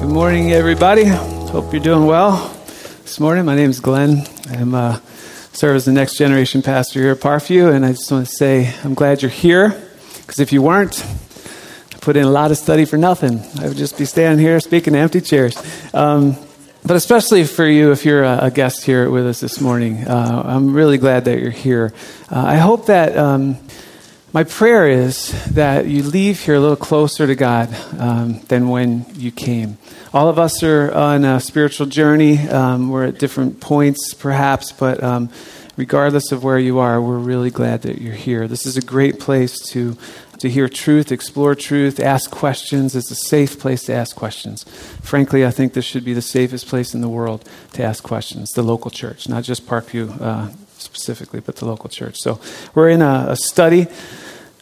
Good 0.00 0.08
morning, 0.08 0.50
everybody. 0.50 1.04
Hope 1.04 1.72
you're 1.72 1.80
doing 1.80 2.06
well 2.06 2.52
this 3.02 3.20
morning. 3.20 3.44
My 3.44 3.54
name 3.54 3.70
is 3.70 3.78
Glenn. 3.78 4.26
I'm 4.48 4.74
uh, 4.74 4.98
serve 5.52 5.76
as 5.76 5.84
the 5.84 5.92
next 5.92 6.18
generation 6.18 6.62
pastor 6.62 7.00
here 7.00 7.12
at 7.12 7.18
Parkview, 7.18 7.72
and 7.72 7.86
I 7.86 7.92
just 7.92 8.10
want 8.10 8.26
to 8.26 8.34
say 8.34 8.74
I'm 8.82 8.94
glad 8.94 9.22
you're 9.22 9.30
here 9.30 9.80
because 10.16 10.40
if 10.40 10.52
you 10.52 10.62
weren't, 10.62 11.00
I 11.94 11.98
put 12.00 12.16
in 12.16 12.24
a 12.24 12.30
lot 12.30 12.50
of 12.50 12.58
study 12.58 12.84
for 12.84 12.96
nothing. 12.96 13.40
I 13.60 13.68
would 13.68 13.76
just 13.76 13.96
be 13.96 14.04
standing 14.04 14.44
here 14.44 14.58
speaking 14.58 14.94
to 14.94 14.98
empty 14.98 15.20
chairs. 15.20 15.56
Um, 15.94 16.36
but 16.84 16.96
especially 16.96 17.44
for 17.44 17.64
you, 17.64 17.92
if 17.92 18.04
you're 18.04 18.24
a, 18.24 18.50
guest 18.50 18.84
here 18.84 19.08
with 19.08 19.28
us 19.28 19.38
this 19.38 19.60
morning, 19.60 20.08
uh, 20.08 20.42
I'm 20.44 20.74
really 20.74 20.98
glad 20.98 21.26
that 21.26 21.38
you're 21.38 21.52
here. 21.52 21.92
Uh, 22.28 22.42
I 22.44 22.56
hope 22.56 22.86
that. 22.86 23.16
Um, 23.16 23.58
my 24.32 24.44
prayer 24.44 24.88
is 24.88 25.30
that 25.52 25.86
you 25.86 26.02
leave 26.02 26.40
here 26.40 26.54
a 26.54 26.60
little 26.60 26.74
closer 26.74 27.26
to 27.26 27.34
God 27.34 27.68
um, 27.98 28.40
than 28.48 28.70
when 28.70 29.04
you 29.12 29.30
came. 29.30 29.76
All 30.14 30.28
of 30.28 30.38
us 30.38 30.62
are 30.62 30.90
on 30.92 31.24
a 31.24 31.38
spiritual 31.38 31.86
journey. 31.86 32.38
Um, 32.48 32.88
we're 32.88 33.04
at 33.04 33.18
different 33.18 33.60
points, 33.60 34.14
perhaps, 34.14 34.72
but 34.72 35.02
um, 35.02 35.28
regardless 35.76 36.32
of 36.32 36.42
where 36.42 36.58
you 36.58 36.78
are, 36.78 37.00
we're 37.00 37.18
really 37.18 37.50
glad 37.50 37.82
that 37.82 38.00
you're 38.00 38.14
here. 38.14 38.48
This 38.48 38.64
is 38.64 38.78
a 38.78 38.82
great 38.82 39.20
place 39.20 39.60
to, 39.72 39.98
to 40.38 40.48
hear 40.48 40.66
truth, 40.66 41.12
explore 41.12 41.54
truth, 41.54 42.00
ask 42.00 42.30
questions. 42.30 42.96
It's 42.96 43.10
a 43.10 43.14
safe 43.14 43.58
place 43.58 43.84
to 43.84 43.94
ask 43.94 44.16
questions. 44.16 44.64
Frankly, 45.02 45.44
I 45.44 45.50
think 45.50 45.74
this 45.74 45.84
should 45.84 46.06
be 46.06 46.14
the 46.14 46.22
safest 46.22 46.68
place 46.68 46.94
in 46.94 47.02
the 47.02 47.08
world 47.08 47.46
to 47.74 47.82
ask 47.82 48.02
questions, 48.02 48.52
the 48.52 48.62
local 48.62 48.90
church, 48.90 49.28
not 49.28 49.44
just 49.44 49.66
Parkview 49.66 50.18
uh, 50.22 50.48
specifically, 50.82 51.40
but 51.40 51.56
the 51.56 51.64
local 51.64 51.88
church. 51.88 52.18
So 52.18 52.40
we're 52.74 52.90
in 52.90 53.02
a, 53.02 53.26
a 53.30 53.36
study 53.36 53.86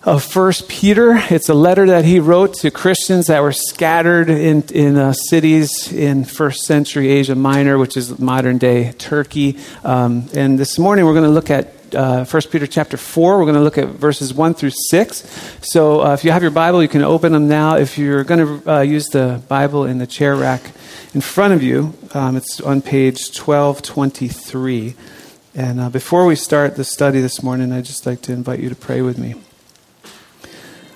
of 0.02 0.24
First 0.24 0.69
Peter. 0.69 1.20
It's 1.30 1.51
a 1.51 1.55
letter 1.55 1.87
that 1.88 2.06
he 2.06 2.20
wrote 2.20 2.55
to 2.60 2.70
Christians 2.70 3.27
that 3.27 3.43
were 3.43 3.52
scattered 3.52 4.30
in, 4.30 4.62
in 4.73 4.96
uh, 4.96 5.12
cities 5.12 5.93
in 5.93 6.24
first 6.24 6.63
century 6.63 7.09
Asia 7.10 7.35
Minor, 7.35 7.76
which 7.76 7.98
is 7.98 8.18
modern 8.18 8.57
day 8.57 8.93
Turkey. 8.93 9.59
Um, 9.85 10.29
and 10.35 10.59
this 10.59 10.79
morning 10.79 11.04
we're 11.04 11.13
going 11.13 11.24
to 11.24 11.30
look 11.30 11.51
at 11.51 11.74
uh, 11.95 12.24
1 12.24 12.43
Peter 12.51 12.66
chapter 12.66 12.96
4. 12.96 13.38
We're 13.38 13.45
going 13.45 13.57
to 13.57 13.60
look 13.60 13.76
at 13.76 13.88
verses 13.88 14.32
1 14.32 14.54
through 14.54 14.71
6. 14.71 15.59
So 15.60 16.02
uh, 16.02 16.15
if 16.15 16.24
you 16.24 16.30
have 16.30 16.43
your 16.43 16.51
Bible, 16.51 16.82
you 16.82 16.88
can 16.88 17.02
open 17.02 17.32
them 17.32 17.48
now. 17.48 17.76
If 17.76 17.98
you're 17.98 18.24
going 18.24 18.63
to 18.63 18.73
uh, 18.73 18.80
use 18.80 19.07
the 19.09 19.43
Bible 19.48 19.85
in 19.85 19.98
the 19.98 20.07
chair 20.07 20.35
rack 20.35 20.63
in 21.13 21.21
front 21.21 21.52
of 21.52 21.63
you, 21.63 21.93
um, 22.15 22.37
it's 22.37 22.60
on 22.60 22.80
page 22.80 23.18
1223. 23.38 24.95
And 25.54 25.80
uh, 25.80 25.90
before 25.90 26.26
we 26.26 26.37
start 26.37 26.76
the 26.76 26.84
study 26.84 27.20
this 27.20 27.43
morning, 27.43 27.73
I'd 27.73 27.84
just 27.84 28.06
like 28.06 28.23
to 28.23 28.32
invite 28.32 28.60
you 28.60 28.68
to 28.68 28.76
pray 28.76 29.02
with 29.02 29.18
me. 29.18 29.34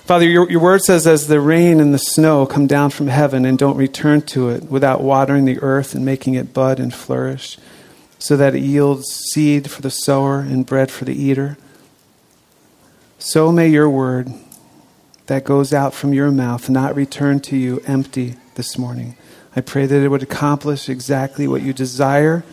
Father, 0.04 0.28
your, 0.28 0.48
your 0.48 0.60
word 0.60 0.82
says, 0.82 1.08
as 1.08 1.26
the 1.26 1.40
rain 1.40 1.80
and 1.80 1.92
the 1.92 1.98
snow 1.98 2.46
come 2.46 2.68
down 2.68 2.90
from 2.90 3.08
heaven 3.08 3.44
and 3.44 3.58
don't 3.58 3.76
return 3.76 4.22
to 4.22 4.50
it 4.50 4.64
without 4.64 5.02
watering 5.02 5.44
the 5.44 5.58
earth 5.58 5.94
and 5.94 6.04
making 6.04 6.34
it 6.34 6.52
bud 6.52 6.78
and 6.78 6.94
flourish, 6.94 7.58
so 8.20 8.36
that 8.36 8.54
it 8.54 8.60
yields 8.60 9.08
seed 9.32 9.70
for 9.70 9.82
the 9.82 9.90
sower 9.90 10.38
and 10.38 10.66
bread 10.66 10.90
for 10.90 11.04
the 11.04 11.20
eater, 11.20 11.56
so 13.18 13.50
may 13.50 13.66
your 13.66 13.88
word 13.88 14.28
that 15.26 15.44
goes 15.44 15.72
out 15.72 15.94
from 15.94 16.12
your 16.12 16.30
mouth 16.30 16.68
not 16.68 16.94
return 16.94 17.40
to 17.40 17.56
you 17.56 17.82
empty 17.86 18.36
this 18.54 18.78
morning. 18.78 19.16
I 19.56 19.62
pray 19.62 19.86
that 19.86 20.02
it 20.02 20.08
would 20.08 20.22
accomplish 20.22 20.88
exactly 20.88 21.48
what 21.48 21.62
you 21.62 21.72
desire 21.72 22.44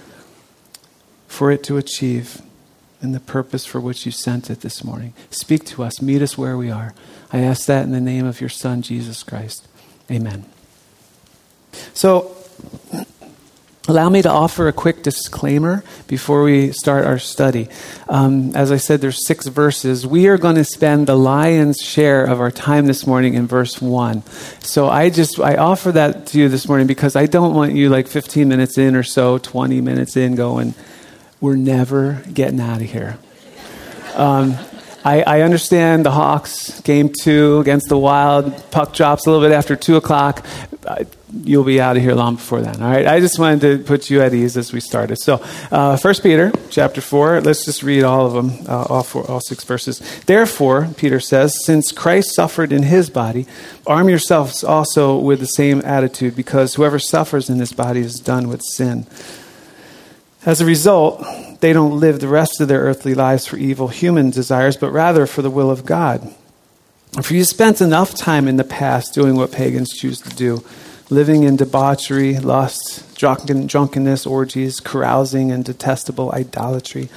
for 1.32 1.50
it 1.50 1.64
to 1.64 1.78
achieve 1.78 2.42
and 3.02 3.16
the 3.16 3.20
purpose 3.20 3.66
for 3.66 3.80
which 3.80 4.06
you 4.06 4.12
sent 4.12 4.50
it 4.50 4.60
this 4.60 4.84
morning. 4.84 5.14
Speak 5.30 5.64
to 5.64 5.82
us, 5.82 6.02
meet 6.02 6.22
us 6.22 6.38
where 6.38 6.58
we 6.58 6.70
are. 6.70 6.94
I 7.32 7.40
ask 7.40 7.66
that 7.68 7.84
in 7.84 7.92
the 7.92 8.02
name 8.02 8.26
of 8.26 8.42
your 8.42 8.50
Son, 8.50 8.82
Jesus 8.82 9.24
Christ. 9.24 9.66
Amen. 10.12 10.46
So, 11.94 12.36
allow 13.88 14.10
me 14.10 14.22
to 14.22 14.30
offer 14.30 14.68
a 14.68 14.74
quick 14.74 15.04
disclaimer 15.04 15.86
before 16.06 16.44
we 16.44 16.74
start 16.74 17.06
our 17.06 17.18
study. 17.18 17.70
Um, 18.10 18.54
as 18.54 18.70
I 18.70 18.78
said, 18.78 19.00
there's 19.00 19.26
six 19.26 19.48
verses. 19.48 20.06
We 20.06 20.28
are 20.28 20.38
going 20.38 20.58
to 20.58 20.66
spend 20.66 21.08
the 21.08 21.16
lion's 21.16 21.78
share 21.78 22.26
of 22.26 22.42
our 22.42 22.52
time 22.52 22.88
this 22.88 23.08
morning 23.08 23.36
in 23.36 23.48
verse 23.48 23.82
one. 23.82 24.24
So 24.60 24.90
I 24.90 25.10
just 25.10 25.40
I 25.40 25.56
offer 25.56 25.94
that 25.94 26.28
to 26.28 26.40
you 26.40 26.50
this 26.50 26.68
morning 26.68 26.88
because 26.88 27.16
I 27.16 27.26
don't 27.26 27.56
want 27.56 27.74
you 27.74 27.88
like 27.88 28.10
15 28.10 28.50
minutes 28.50 28.78
in 28.78 28.98
or 28.98 29.04
so, 29.04 29.38
20 29.38 29.80
minutes 29.80 30.18
in, 30.18 30.36
going 30.36 30.76
we're 31.42 31.56
never 31.56 32.22
getting 32.32 32.62
out 32.62 32.82
of 32.82 32.90
here. 32.90 33.18
Um, 34.14 34.56
I, 35.04 35.24
I, 35.24 35.42
understand 35.42 36.06
the 36.06 36.12
Hawks 36.12 36.80
game 36.82 37.10
two 37.10 37.60
against 37.60 37.90
the 37.90 37.98
Wild. 37.98 38.70
Puck 38.70 38.94
drops 38.94 39.26
a 39.26 39.32
little 39.32 39.44
bit 39.44 39.54
after 39.54 39.76
two 39.76 39.96
o'clock. 39.96 40.46
You'll 41.44 41.64
be 41.64 41.82
out 41.82 41.98
of 41.98 42.04
here 42.04 42.14
long 42.14 42.36
before 42.36 42.62
then. 42.62 42.82
All 42.82 42.92
right. 42.92 43.08
I 43.08 43.20
just 43.20 43.40
wanted 43.40 43.62
to 43.62 43.84
put 43.84 44.10
you 44.10 44.22
at 44.22 44.34
ease 44.34 44.58
as 44.58 44.74
we 44.74 44.80
started. 44.80 45.16
So, 45.16 45.44
uh, 45.72 45.96
First 45.96 46.22
Peter 46.22 46.52
chapter 46.70 47.02
four. 47.02 47.42
Let's 47.42 47.66
just 47.66 47.82
read 47.82 48.04
all 48.04 48.28
of 48.28 48.34
them, 48.34 48.68
uh, 48.68 48.84
all 48.84 49.02
four, 49.02 49.26
all 49.32 49.40
six 49.40 49.64
verses. 49.64 50.00
Therefore, 50.26 50.90
Peter 50.98 51.20
says, 51.20 51.58
since 51.66 51.92
Christ 51.92 52.36
suffered 52.36 52.72
in 52.72 52.84
his 52.84 53.10
body, 53.10 53.48
arm 53.88 54.08
yourselves 54.10 54.64
also 54.64 55.18
with 55.18 55.40
the 55.40 55.48
same 55.48 55.82
attitude, 55.84 56.36
because 56.36 56.76
whoever 56.76 57.00
suffers 57.00 57.50
in 57.50 57.58
this 57.58 57.74
body 57.74 58.02
is 58.02 58.20
done 58.20 58.50
with 58.50 58.62
sin. 58.62 59.08
As 60.46 60.60
a 60.60 60.66
result, 60.66 61.24
they 61.62 61.72
don't 61.72 62.00
live 62.00 62.20
the 62.20 62.28
rest 62.28 62.62
of 62.62 62.68
their 62.68 62.82
earthly 62.82 63.14
lives 63.14 63.46
for 63.46 63.58
evil 63.58 63.90
human 63.90 64.32
desires, 64.32 64.76
but 64.76 64.92
rather 64.92 65.28
for 65.28 65.42
the 65.42 65.52
will 65.52 65.70
of 65.70 65.86
God. 65.86 66.34
If 67.18 67.30
you 67.30 67.44
spent 67.44 67.82
enough 67.82 68.16
time 68.16 68.48
in 68.48 68.58
the 68.58 68.64
past 68.64 69.14
doing 69.14 69.36
what 69.36 69.52
pagans 69.52 69.92
choose 69.92 70.20
to 70.22 70.30
do, 70.36 70.64
living 71.12 71.44
in 71.44 71.58
debauchery, 71.58 72.40
lust, 72.40 73.16
drunken, 73.16 73.68
drunkenness, 73.68 74.26
orgies, 74.26 74.80
carousing, 74.80 75.52
and 75.52 75.64
detestable 75.64 76.32
idolatry. 76.32 77.10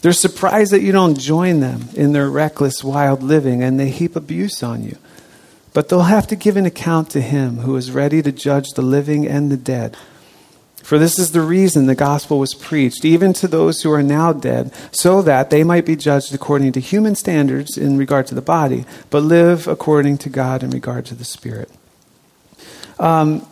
They're 0.00 0.12
surprised 0.12 0.72
that 0.72 0.82
you 0.82 0.92
don't 0.92 1.18
join 1.18 1.58
them 1.58 1.88
in 1.94 2.12
their 2.12 2.30
reckless, 2.30 2.84
wild 2.84 3.22
living, 3.22 3.62
and 3.62 3.80
they 3.80 3.90
heap 3.90 4.14
abuse 4.14 4.62
on 4.62 4.84
you. 4.84 4.96
But 5.74 5.88
they'll 5.88 6.02
have 6.02 6.28
to 6.28 6.36
give 6.36 6.56
an 6.56 6.64
account 6.64 7.10
to 7.10 7.20
him 7.20 7.58
who 7.58 7.76
is 7.76 7.90
ready 7.90 8.22
to 8.22 8.32
judge 8.32 8.68
the 8.70 8.82
living 8.82 9.26
and 9.26 9.50
the 9.50 9.56
dead. 9.56 9.96
For 10.86 11.00
this 11.00 11.18
is 11.18 11.32
the 11.32 11.40
reason 11.40 11.86
the 11.86 11.96
gospel 11.96 12.38
was 12.38 12.54
preached, 12.54 13.04
even 13.04 13.32
to 13.32 13.48
those 13.48 13.82
who 13.82 13.90
are 13.90 14.04
now 14.04 14.32
dead, 14.32 14.72
so 14.92 15.20
that 15.20 15.50
they 15.50 15.64
might 15.64 15.84
be 15.84 15.96
judged 15.96 16.32
according 16.32 16.70
to 16.74 16.80
human 16.80 17.16
standards 17.16 17.76
in 17.76 17.98
regard 17.98 18.28
to 18.28 18.36
the 18.36 18.40
body, 18.40 18.84
but 19.10 19.24
live 19.24 19.66
according 19.66 20.18
to 20.18 20.28
God 20.28 20.62
in 20.62 20.70
regard 20.70 21.04
to 21.06 21.16
the 21.16 21.24
spirit. 21.24 21.72
Um, 23.00 23.44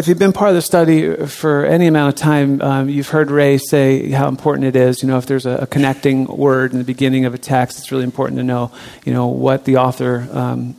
if 0.00 0.08
you've 0.08 0.18
been 0.18 0.32
part 0.32 0.48
of 0.48 0.54
the 0.54 0.62
study 0.62 1.14
for 1.26 1.66
any 1.66 1.86
amount 1.86 2.14
of 2.14 2.18
time, 2.18 2.62
um, 2.62 2.88
you've 2.88 3.10
heard 3.10 3.30
Ray 3.30 3.58
say 3.58 4.08
how 4.08 4.28
important 4.28 4.64
it 4.64 4.74
is. 4.74 5.02
You 5.02 5.08
know, 5.08 5.18
if 5.18 5.26
there's 5.26 5.44
a, 5.44 5.58
a, 5.58 5.66
connecting 5.66 6.24
word 6.24 6.72
in 6.72 6.78
the 6.78 6.84
beginning 6.84 7.26
of 7.26 7.34
a 7.34 7.38
text, 7.38 7.78
it's 7.78 7.92
really 7.92 8.04
important 8.04 8.38
to 8.38 8.42
know, 8.42 8.72
you 9.04 9.12
know, 9.12 9.26
what 9.26 9.66
the 9.66 9.76
author, 9.76 10.26
um, 10.32 10.72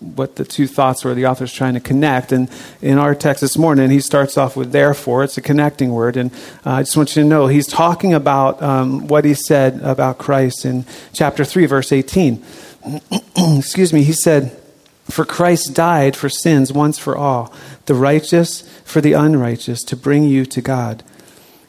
what 0.00 0.36
the 0.36 0.44
two 0.44 0.66
thoughts 0.66 1.06
were 1.06 1.14
the 1.14 1.24
author's 1.24 1.54
trying 1.54 1.72
to 1.72 1.80
connect. 1.80 2.32
And 2.32 2.50
in 2.82 2.98
our 2.98 3.14
text 3.14 3.40
this 3.40 3.56
morning, 3.56 3.88
he 3.88 3.98
starts 3.98 4.36
off 4.36 4.58
with 4.58 4.72
therefore. 4.72 5.24
It's 5.24 5.38
a 5.38 5.42
connecting 5.42 5.92
word, 5.92 6.18
and 6.18 6.30
uh, 6.66 6.72
I 6.72 6.82
just 6.82 6.98
want 6.98 7.16
you 7.16 7.22
to 7.22 7.28
know 7.28 7.46
he's 7.46 7.66
talking 7.66 8.12
about 8.12 8.62
um, 8.62 9.06
what 9.06 9.24
he 9.24 9.32
said 9.32 9.80
about 9.80 10.18
Christ 10.18 10.66
in 10.66 10.84
chapter 11.14 11.46
three, 11.46 11.64
verse 11.64 11.92
eighteen. 11.92 12.44
Excuse 13.36 13.94
me. 13.94 14.02
He 14.02 14.12
said. 14.12 14.65
For 15.08 15.24
Christ 15.24 15.72
died 15.74 16.16
for 16.16 16.28
sins 16.28 16.72
once 16.72 16.98
for 16.98 17.16
all, 17.16 17.52
the 17.86 17.94
righteous 17.94 18.62
for 18.84 19.00
the 19.00 19.12
unrighteous, 19.12 19.82
to 19.84 19.96
bring 19.96 20.24
you 20.24 20.44
to 20.46 20.60
God. 20.60 21.02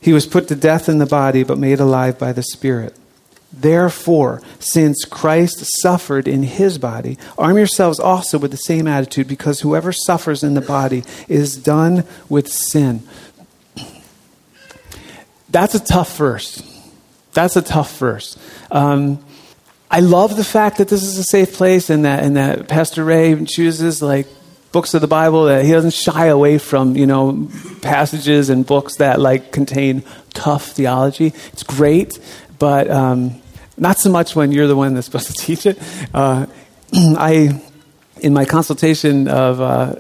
He 0.02 0.14
was 0.14 0.26
put 0.26 0.48
to 0.48 0.56
death 0.56 0.90
in 0.90 0.98
the 0.98 1.06
body, 1.06 1.44
but 1.44 1.58
made 1.58 1.80
alive 1.80 2.18
by 2.18 2.34
the 2.34 2.44
Spirit. 2.44 2.96
Therefore, 3.52 4.42
since 4.60 5.06
Christ 5.06 5.64
suffered 5.82 6.28
in 6.28 6.44
his 6.44 6.78
body, 6.78 7.18
arm 7.38 7.58
yourselves 7.58 8.00
also 8.00 8.38
with 8.38 8.52
the 8.52 8.58
same 8.58 8.88
attitude, 8.88 9.28
because 9.28 9.62
whoever 9.62 9.92
suffers 9.92 10.44
in 10.44 10.54
the 10.54 10.62
body 10.62 11.04
is 11.28 11.58
done 11.58 12.04
with 12.30 12.52
sin. 12.52 13.04
That's 15.50 15.76
a 15.76 15.80
tough 15.80 16.18
verse. 16.18 16.62
That's 17.34 17.56
a 17.56 17.62
tough 17.62 17.98
verse. 17.98 18.38
Um, 18.72 19.24
I 19.90 20.02
love 20.02 20.36
the 20.36 20.44
fact 20.44 20.80
that 20.80 20.90
this 20.90 21.04
is 21.04 21.18
a 21.18 21.24
safe 21.24 21.54
place 21.54 21.90
and 21.90 22.04
that, 22.06 22.24
and 22.24 22.36
that 22.36 22.68
Pastor 22.68 23.06
Ray 23.06 23.44
chooses 23.46 24.02
like 24.02 24.28
books 24.74 24.94
of 24.94 25.02
the 25.02 25.08
Bible 25.08 25.46
that 25.46 25.64
he 25.64 25.72
doesn't 25.72 25.94
shy 25.94 26.26
away 26.26 26.58
from, 26.58 26.98
you 26.98 27.08
know, 27.08 27.50
passages 27.82 28.50
and 28.50 28.66
books 28.66 28.98
that 28.98 29.20
like 29.20 29.52
contain 29.52 30.04
tough 30.34 30.72
theology. 30.72 31.28
It's 31.54 31.64
great, 31.64 32.20
but 32.60 32.90
um, 32.92 33.42
not 33.78 33.98
so 33.98 34.10
much 34.10 34.36
when 34.36 34.52
you're 34.52 34.68
the 34.68 34.76
one 34.76 34.94
that's 34.94 35.06
supposed 35.08 35.28
to 35.28 35.34
teach 35.34 35.66
it. 35.66 35.80
Uh, 36.14 36.48
I, 36.94 37.62
in 38.20 38.34
my 38.34 38.44
consultation 38.44 39.30
of 39.30 39.62
uh, 39.62 39.96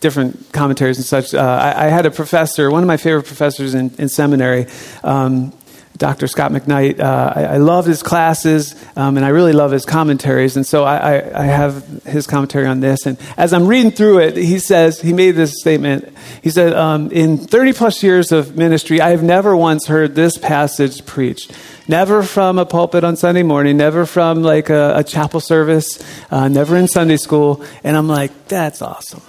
different 0.00 0.52
commentaries 0.52 0.96
and 0.96 1.04
such, 1.04 1.34
uh, 1.34 1.38
I, 1.38 1.86
I, 1.86 1.88
had 1.88 2.06
a 2.06 2.10
professor, 2.10 2.70
one 2.70 2.82
of 2.82 2.86
my 2.86 2.96
favorite 2.96 3.26
professors 3.26 3.74
in, 3.74 3.94
in 3.98 4.08
seminary. 4.08 4.66
Um, 5.04 5.52
Dr. 5.96 6.26
Scot 6.26 6.52
McKnight. 6.52 7.00
Uh, 7.00 7.32
I, 7.34 7.44
I, 7.44 7.56
love 7.58 7.86
his 7.86 8.02
classes, 8.02 8.74
um, 8.96 9.16
and 9.16 9.24
I 9.26 9.28
really 9.28 9.52
love 9.52 9.70
his 9.70 9.84
commentaries. 9.84 10.56
And 10.56 10.66
so 10.66 10.84
I, 10.84 10.96
I, 10.96 11.42
I, 11.42 11.44
have 11.44 11.86
his 12.04 12.26
commentary 12.26 12.66
on 12.66 12.80
this. 12.80 13.06
And 13.06 13.18
as 13.36 13.52
I'm 13.52 13.66
reading 13.66 13.90
through 13.90 14.20
it, 14.20 14.36
he 14.36 14.58
says, 14.58 15.00
he 15.00 15.12
made 15.12 15.32
this 15.32 15.60
statement. 15.60 16.12
He 16.42 16.50
said, 16.50 16.72
um, 16.72 17.10
In 17.10 17.38
30 17.38 17.72
plus 17.74 18.02
years 18.02 18.32
of 18.32 18.56
ministry, 18.56 19.00
I 19.00 19.10
have 19.10 19.22
never 19.22 19.56
once 19.56 19.86
heard 19.86 20.14
this 20.14 20.38
passage 20.38 21.04
preached. 21.06 21.52
Never 21.88 22.22
from 22.22 22.58
a 22.58 22.66
pulpit 22.66 23.04
on 23.04 23.16
Sunday 23.16 23.42
morning, 23.42 23.76
never 23.76 24.06
from 24.06 24.42
like 24.42 24.70
a, 24.70 24.98
a 24.98 25.04
chapel 25.04 25.40
service, 25.40 26.02
uh, 26.30 26.48
never 26.48 26.76
in 26.76 26.88
Sunday 26.88 27.16
school. 27.16 27.62
And 27.84 27.96
I'm 27.96 28.08
like, 28.08 28.48
that's 28.48 28.82
awesome. 28.82 29.22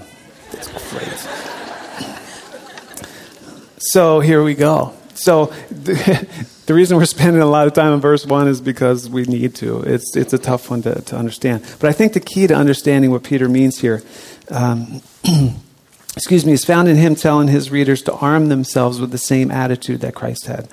That's 0.52 0.70
great. 0.92 1.10
so 3.80 4.20
here 4.22 4.44
we 4.44 4.54
go. 4.54 4.94
So 5.24 5.46
the, 5.72 6.28
the, 6.66 6.74
reason 6.74 6.98
we're 6.98 7.06
spending 7.06 7.42
a 7.42 7.46
lot 7.46 7.66
of 7.66 7.74
time 7.74 7.94
on 7.94 8.02
verse 8.02 8.26
1 8.26 8.50
is 8.50 8.60
because 8.60 9.10
we 9.10 9.24
need 9.24 9.56
to. 9.56 9.80
It's, 9.84 10.18
it's 10.18 10.34
a 10.34 10.38
tough 10.38 10.70
one 10.70 10.82
to, 10.82 11.00
to 11.00 11.16
understand. 11.16 11.64
But 11.80 11.90
I 11.90 11.94
think 11.94 12.12
the 12.12 12.20
key 12.20 12.46
to 12.48 12.54
understanding 12.54 13.10
what 13.10 13.24
Peter 13.24 13.48
means 13.48 13.80
here, 13.80 14.04
um, 14.50 15.02
excuse 16.18 16.46
me, 16.46 16.52
is 16.52 16.66
found 16.66 16.90
in 16.90 16.98
him 16.98 17.16
telling 17.16 17.48
his 17.48 17.72
readers 17.72 18.02
to 18.02 18.14
arm 18.16 18.50
themselves 18.50 19.00
with 19.00 19.12
the 19.12 19.18
same 19.18 19.50
attitude 19.50 20.02
that 20.02 20.14
Christ 20.14 20.48
had. 20.48 20.68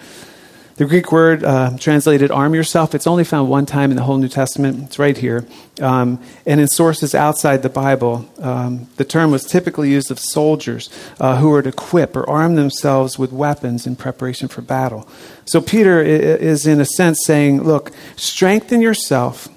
The 0.81 0.87
Greek 0.87 1.13
word 1.13 1.45
uh, 1.45 1.77
translated 1.77 2.31
arm 2.31 2.55
yourself, 2.55 2.95
it's 2.95 3.07
only 3.07 3.23
found 3.23 3.51
one 3.51 3.67
time 3.67 3.91
in 3.91 3.99
the 3.99 4.03
whole 4.03 4.17
New 4.17 4.31
Testament. 4.31 4.85
It's 4.85 4.99
right 4.99 5.15
here. 5.15 5.47
Um, 5.79 6.19
and 6.47 6.59
in 6.59 6.69
sources 6.69 7.15
outside 7.15 7.63
the 7.63 7.69
Bible, 7.69 8.27
um, 8.39 8.89
the 8.97 9.05
term 9.05 9.31
was 9.31 9.45
typically 9.45 9.91
used 9.91 10.11
of 10.11 10.19
soldiers 10.19 10.89
uh, 11.21 11.37
who 11.37 11.51
were 11.51 11.61
to 11.61 11.69
equip 11.69 12.17
or 12.17 12.27
arm 12.27 12.55
themselves 12.55 13.19
with 13.19 13.31
weapons 13.31 13.87
in 13.87 13.95
preparation 13.95 14.49
for 14.49 14.63
battle. 14.63 15.07
So 15.45 15.61
Peter 15.61 16.01
is, 16.01 16.67
in 16.67 16.81
a 16.81 16.87
sense, 16.87 17.27
saying, 17.27 17.63
look, 17.63 17.93
strengthen 18.17 18.81
yourself 18.81 19.49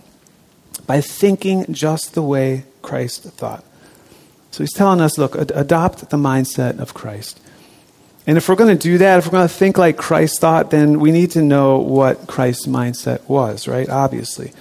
by 0.86 1.00
thinking 1.00 1.74
just 1.74 2.16
the 2.16 2.22
way 2.22 2.66
Christ 2.82 3.24
thought. 3.24 3.64
So 4.52 4.62
he's 4.62 4.74
telling 4.74 5.00
us, 5.00 5.18
look, 5.18 5.38
ad- 5.38 5.54
adopt 5.56 6.10
the 6.10 6.18
mindset 6.18 6.80
of 6.80 6.94
Christ. 6.94 7.40
And 8.26 8.38
if 8.38 8.48
we're 8.48 8.56
going 8.56 8.76
to 8.78 8.82
do 8.82 8.98
that, 9.00 9.20
if 9.20 9.26
we're 9.26 9.32
going 9.32 9.48
to 9.48 9.54
think 9.54 9.78
like 9.78 9.98
Christ 9.98 10.40
thought, 10.40 10.72
then 10.72 11.00
we 11.00 11.12
need 11.12 11.32
to 11.32 11.42
know 11.42 11.80
what 11.80 12.28
Christ's 12.28 12.68
mindset 12.68 13.28
was, 13.28 13.68
right? 13.68 13.90
Obviously. 13.90 14.54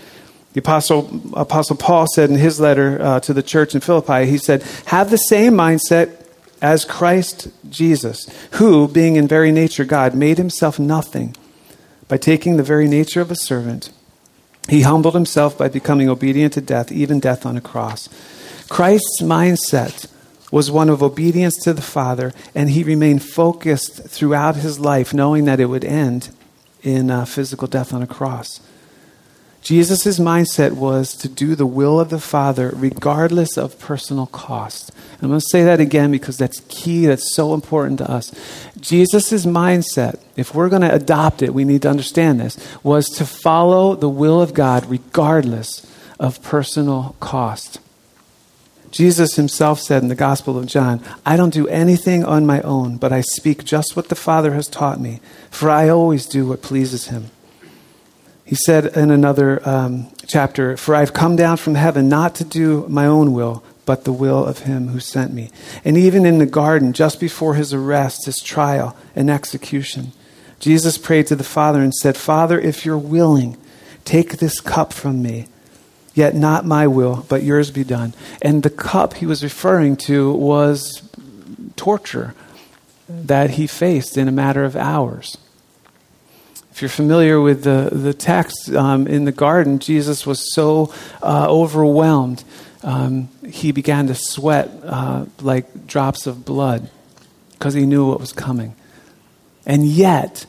The 0.53 0.61
Apostle, 0.61 1.21
Apostle 1.35 1.77
Paul 1.77 2.07
said 2.13 2.29
in 2.29 2.37
his 2.37 2.61
letter 2.61 3.01
uh, 3.01 3.21
to 3.21 3.33
the 3.33 3.43
church 3.43 3.75
in 3.75 3.81
Philippi, 3.81 4.27
he 4.27 4.37
said, 4.37 4.63
Have 4.87 5.11
the 5.11 5.17
same 5.17 5.55
mindset 5.55 6.23
as 6.61 6.85
Christ 6.85 7.49
Jesus, 7.71 8.29
who, 8.53 8.87
being 8.87 9.17
in 9.17 9.27
very 9.27 9.51
nature 9.51 9.85
God, 9.85 10.15
made 10.15 10.39
himself 10.39 10.79
nothing 10.79 11.35
by 12.09 12.19
taking 12.19 12.57
the 12.57 12.63
very 12.63 12.87
nature 12.87 13.21
of 13.21 13.31
a 13.31 13.37
servant. 13.37 13.91
He 14.69 14.83
humbled 14.83 15.15
himself 15.15 15.57
by 15.57 15.69
becoming 15.69 16.09
obedient 16.09 16.53
to 16.55 16.61
death, 16.61 16.93
even 16.93 17.19
death 17.19 17.47
on 17.47 17.57
a 17.57 17.61
cross. 17.61 18.09
Christ's 18.69 19.23
mindset 19.23 20.12
was 20.53 20.71
one 20.71 20.89
of 20.89 21.03
obedience 21.03 21.57
to 21.65 21.73
the 21.73 21.83
Father, 21.83 22.33
and 22.55 22.71
he 22.71 22.85
remained 22.85 23.25
focused 23.25 24.05
throughout 24.05 24.55
his 24.55 24.79
life, 24.79 25.13
knowing 25.13 25.47
that 25.47 25.59
it 25.59 25.67
would 25.67 25.85
end 25.85 26.29
in 26.83 27.11
uh, 27.11 27.25
physical 27.25 27.67
death 27.67 27.93
on 27.93 28.03
a 28.03 28.07
cross. 28.07 28.61
Jesus' 29.63 30.19
mindset 30.19 30.73
was 30.73 31.15
to 31.15 31.29
do 31.29 31.55
the 31.55 31.67
will 31.67 32.01
of 32.01 32.11
the 32.11 32.19
Father 32.19 32.73
regardless 32.75 33.57
of 33.57 33.79
personal 33.79 34.27
cost. 34.27 34.91
I'm 35.23 35.29
going 35.29 35.41
to 35.41 35.47
say 35.51 35.63
that 35.63 35.79
again 35.79 36.11
because 36.11 36.37
that's 36.37 36.61
key, 36.69 37.07
that's 37.07 37.35
so 37.35 37.55
important 37.55 37.99
to 37.99 38.11
us. 38.11 38.33
Jesus' 38.81 39.47
mindset, 39.47 40.21
if 40.37 40.53
we're 40.53 40.69
going 40.69 40.83
to 40.83 40.93
adopt 40.93 41.43
it, 41.43 41.55
we 41.55 41.65
need 41.65 41.83
to 41.83 41.89
understand 41.91 42.41
this, 42.41 42.59
was 42.83 43.07
to 43.11 43.25
follow 43.25 43.95
the 43.95 44.09
will 44.09 44.43
of 44.43 44.53
God 44.53 44.85
regardless 44.87 45.87
of 46.19 46.43
personal 46.43 47.15
cost. 47.21 47.79
Jesus 48.93 49.37
himself 49.37 49.81
said 49.81 50.03
in 50.03 50.09
the 50.09 50.15
Gospel 50.15 50.59
of 50.59 50.67
John, 50.67 51.03
I 51.25 51.37
don't 51.37 51.53
do 51.53 51.67
anything 51.67 52.25
on 52.25 52.47
my 52.47 52.61
own, 52.61 52.99
but 52.99 53.11
I 53.11 53.23
speak 53.23 53.65
just 53.65 53.97
what 53.97 54.11
the 54.11 54.15
Father 54.15 54.53
has 54.53 54.69
taught 54.69 55.01
me, 55.01 55.21
for 55.51 55.71
I 55.71 55.89
always 55.89 56.27
do 56.27 56.47
what 56.47 56.61
pleases 56.61 57.09
him. 57.09 57.31
He 58.45 58.55
said 58.55 58.95
in 58.95 59.11
another 59.11 59.67
um, 59.67 60.09
chapter, 60.27 60.77
For 60.77 60.95
I've 60.95 61.15
come 61.15 61.37
down 61.37 61.57
from 61.57 61.75
heaven 61.75 62.11
not 62.11 62.35
to 62.35 62.45
do 62.45 62.87
my 62.87 63.07
own 63.07 63.33
will, 63.33 63.65
but 63.87 64.05
the 64.05 64.13
will 64.13 64.45
of 64.45 64.61
him 64.61 64.89
who 64.89 65.01
sent 65.01 65.33
me. 65.33 65.51
And 65.87 65.97
even 65.97 66.27
in 66.27 66.37
the 66.37 66.45
garden, 66.45 66.93
just 66.93 67.19
before 67.19 67.55
his 67.55 67.73
arrest, 67.73 68.27
his 68.27 68.41
trial, 68.41 68.95
and 69.17 69.31
execution, 69.31 70.13
Jesus 70.61 70.99
prayed 70.99 71.27
to 71.29 71.37
the 71.37 71.45
Father 71.45 71.81
and 71.81 71.95
said, 71.95 72.17
Father, 72.17 72.61
if 72.61 72.85
you're 72.85 72.99
willing, 72.99 73.57
take 74.05 74.37
this 74.37 74.61
cup 74.61 74.93
from 74.93 75.23
me. 75.23 75.49
Yet 76.15 76.35
not 76.35 76.67
my 76.67 76.87
will, 76.87 77.25
but 77.29 77.43
yours 77.43 77.71
be 77.71 77.85
done. 77.85 78.15
And 78.43 78.63
the 78.63 78.71
cup 78.71 79.15
he 79.15 79.27
was 79.27 79.43
referring 79.43 79.97
to 79.99 80.33
was 80.33 81.09
torture 81.77 82.35
that 83.09 83.51
he 83.51 83.67
faced 83.67 84.17
in 84.17 84.29
a 84.29 84.33
matter 84.33 84.65
of 84.65 84.77
hours. 84.77 85.39
If 86.71 86.81
you're 86.81 86.89
familiar 86.89 87.41
with 87.41 87.65
the, 87.65 87.91
the 87.93 88.15
text 88.15 88.71
um, 88.71 89.07
in 89.07 89.25
the 89.25 89.33
garden, 89.33 89.79
Jesus 89.79 90.27
was 90.27 90.55
so 90.55 90.93
uh, 91.23 91.47
overwhelmed, 91.49 92.45
um, 92.83 93.29
he 93.47 93.73
began 93.73 94.07
to 94.09 94.15
sweat 94.15 94.71
uh, 94.83 95.27
like 95.41 95.87
drops 95.87 96.27
of 96.27 96.45
blood 96.45 96.91
because 97.53 97.75
he 97.75 97.87
knew 97.87 98.09
what 98.09 98.19
was 98.19 98.33
coming. 98.33 98.75
And 99.65 99.87
yet, 99.87 100.47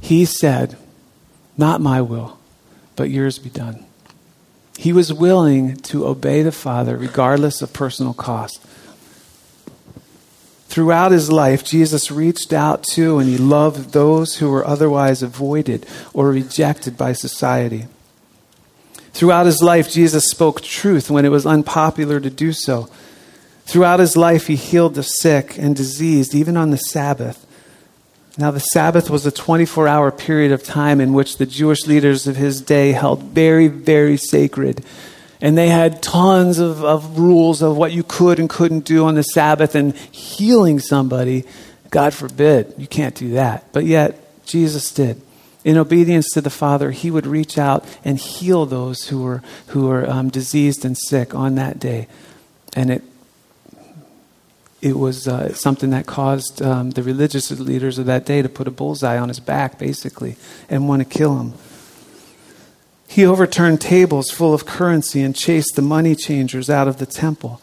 he 0.00 0.24
said, 0.24 0.76
Not 1.56 1.80
my 1.80 2.00
will, 2.00 2.38
but 2.96 3.10
yours 3.10 3.38
be 3.38 3.50
done. 3.50 3.85
He 4.78 4.92
was 4.92 5.12
willing 5.12 5.76
to 5.76 6.06
obey 6.06 6.42
the 6.42 6.52
Father 6.52 6.96
regardless 6.96 7.62
of 7.62 7.72
personal 7.72 8.14
cost. 8.14 8.60
Throughout 10.68 11.12
his 11.12 11.32
life, 11.32 11.64
Jesus 11.64 12.10
reached 12.10 12.52
out 12.52 12.82
to 12.92 13.18
and 13.18 13.28
he 13.28 13.38
loved 13.38 13.92
those 13.92 14.36
who 14.36 14.50
were 14.50 14.66
otherwise 14.66 15.22
avoided 15.22 15.86
or 16.12 16.28
rejected 16.28 16.98
by 16.98 17.14
society. 17.14 17.86
Throughout 19.12 19.46
his 19.46 19.62
life, 19.62 19.90
Jesus 19.90 20.26
spoke 20.26 20.60
truth 20.60 21.10
when 21.10 21.24
it 21.24 21.30
was 21.30 21.46
unpopular 21.46 22.20
to 22.20 22.28
do 22.28 22.52
so. 22.52 22.90
Throughout 23.64 24.00
his 24.00 24.14
life, 24.14 24.48
he 24.48 24.56
healed 24.56 24.94
the 24.94 25.02
sick 25.02 25.56
and 25.56 25.74
diseased, 25.74 26.34
even 26.34 26.54
on 26.56 26.70
the 26.70 26.76
Sabbath. 26.76 27.45
Now, 28.38 28.50
the 28.50 28.60
Sabbath 28.60 29.08
was 29.08 29.24
a 29.24 29.30
24 29.30 29.88
hour 29.88 30.10
period 30.10 30.52
of 30.52 30.62
time 30.62 31.00
in 31.00 31.14
which 31.14 31.38
the 31.38 31.46
Jewish 31.46 31.86
leaders 31.86 32.26
of 32.26 32.36
his 32.36 32.60
day 32.60 32.92
held 32.92 33.22
very, 33.22 33.68
very 33.68 34.18
sacred. 34.18 34.84
And 35.40 35.56
they 35.56 35.68
had 35.68 36.02
tons 36.02 36.58
of, 36.58 36.84
of 36.84 37.18
rules 37.18 37.62
of 37.62 37.76
what 37.76 37.92
you 37.92 38.02
could 38.02 38.38
and 38.38 38.48
couldn't 38.48 38.84
do 38.84 39.04
on 39.06 39.14
the 39.14 39.22
Sabbath, 39.22 39.74
and 39.74 39.96
healing 39.96 40.80
somebody, 40.80 41.44
God 41.90 42.14
forbid, 42.14 42.74
you 42.78 42.86
can't 42.86 43.14
do 43.14 43.32
that. 43.32 43.72
But 43.72 43.84
yet, 43.84 44.44
Jesus 44.46 44.92
did. 44.92 45.20
In 45.64 45.76
obedience 45.78 46.28
to 46.32 46.40
the 46.40 46.50
Father, 46.50 46.90
he 46.90 47.10
would 47.10 47.26
reach 47.26 47.58
out 47.58 47.84
and 48.04 48.18
heal 48.18 48.66
those 48.66 49.08
who 49.08 49.22
were, 49.22 49.42
who 49.68 49.88
were 49.88 50.08
um, 50.08 50.28
diseased 50.28 50.84
and 50.84 50.96
sick 50.96 51.34
on 51.34 51.56
that 51.56 51.78
day. 51.78 52.06
And 52.74 52.90
it 52.90 53.02
it 54.86 54.96
was 54.96 55.26
uh, 55.26 55.52
something 55.52 55.90
that 55.90 56.06
caused 56.06 56.62
um, 56.62 56.90
the 56.90 57.02
religious 57.02 57.50
leaders 57.50 57.98
of 57.98 58.06
that 58.06 58.24
day 58.24 58.40
to 58.40 58.48
put 58.48 58.68
a 58.68 58.70
bullseye 58.70 59.18
on 59.18 59.28
his 59.28 59.40
back, 59.40 59.78
basically, 59.80 60.36
and 60.70 60.88
want 60.88 61.00
to 61.00 61.18
kill 61.18 61.38
him. 61.38 61.54
He 63.08 63.26
overturned 63.26 63.80
tables 63.80 64.30
full 64.30 64.54
of 64.54 64.64
currency 64.64 65.22
and 65.22 65.34
chased 65.34 65.74
the 65.74 65.82
money 65.82 66.14
changers 66.14 66.70
out 66.70 66.86
of 66.86 66.98
the 66.98 67.06
temple 67.06 67.60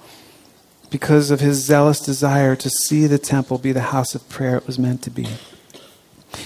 because 0.90 1.32
of 1.32 1.40
his 1.40 1.64
zealous 1.64 2.00
desire 2.02 2.56
to 2.58 2.70
see 2.70 3.08
the 3.08 3.18
temple 3.18 3.58
be 3.58 3.72
the 3.72 3.82
house 3.82 4.16
of 4.16 4.28
prayer 4.28 4.58
it 4.58 4.68
was 4.68 4.78
meant 4.78 5.02
to 5.04 5.10
be. 5.10 5.28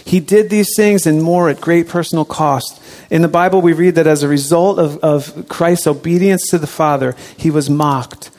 He 0.05 0.19
did 0.19 0.50
these 0.50 0.75
things 0.75 1.07
and 1.07 1.24
more 1.24 1.50
at 1.50 1.60
great 1.60 1.88
personal 1.88 2.25
cost. 2.25 2.81
In 3.10 3.24
the 3.24 3.27
Bible, 3.27 3.62
we 3.62 3.74
read 3.74 3.96
that 3.96 4.05
as 4.05 4.22
a 4.22 4.27
result 4.27 4.77
of, 4.77 4.98
of 5.00 5.48
Christ's 5.48 5.88
obedience 5.88 6.48
to 6.50 6.60
the 6.60 6.67
Father, 6.67 7.15
he 7.36 7.50
was 7.50 7.69
mocked 7.69 8.29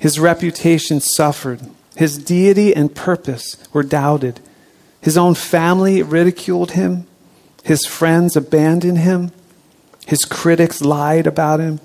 his 0.00 0.18
reputation 0.18 0.98
suffered. 0.98 1.60
His 1.94 2.16
deity 2.16 2.74
and 2.74 2.94
purpose 2.94 3.58
were 3.70 3.82
doubted. 3.82 4.40
His 5.02 5.18
own 5.18 5.34
family 5.34 6.02
ridiculed 6.02 6.72
him. 6.72 7.06
His 7.62 7.84
friends 7.84 8.34
abandoned 8.34 8.98
him. 8.98 9.30
His 10.06 10.24
critics 10.24 10.80
lied 10.80 11.26
about 11.26 11.60
him. 11.60 11.80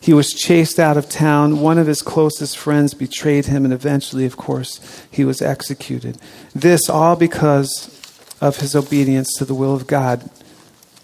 He 0.00 0.12
was 0.12 0.32
chased 0.32 0.80
out 0.80 0.96
of 0.96 1.08
town. 1.08 1.60
One 1.60 1.78
of 1.78 1.86
his 1.86 2.02
closest 2.02 2.58
friends 2.58 2.94
betrayed 2.94 3.46
him, 3.46 3.64
and 3.64 3.72
eventually, 3.72 4.26
of 4.26 4.36
course, 4.36 4.80
he 5.08 5.24
was 5.24 5.40
executed. 5.40 6.18
This 6.52 6.90
all 6.90 7.14
because 7.14 7.88
of 8.40 8.56
his 8.56 8.74
obedience 8.74 9.32
to 9.38 9.44
the 9.44 9.54
will 9.54 9.72
of 9.72 9.86
God, 9.86 10.28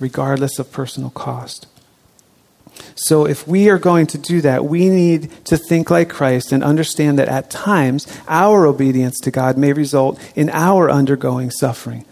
regardless 0.00 0.58
of 0.58 0.72
personal 0.72 1.10
cost. 1.10 1.68
So, 2.94 3.26
if 3.26 3.46
we 3.46 3.68
are 3.68 3.78
going 3.78 4.06
to 4.08 4.18
do 4.18 4.40
that, 4.40 4.64
we 4.64 4.88
need 4.88 5.30
to 5.46 5.56
think 5.56 5.90
like 5.90 6.08
Christ 6.08 6.52
and 6.52 6.64
understand 6.64 7.18
that 7.18 7.28
at 7.28 7.50
times 7.50 8.06
our 8.28 8.66
obedience 8.66 9.18
to 9.20 9.30
God 9.30 9.56
may 9.56 9.72
result 9.72 10.20
in 10.34 10.50
our 10.50 10.90
undergoing 10.90 11.50
suffering. 11.50 12.04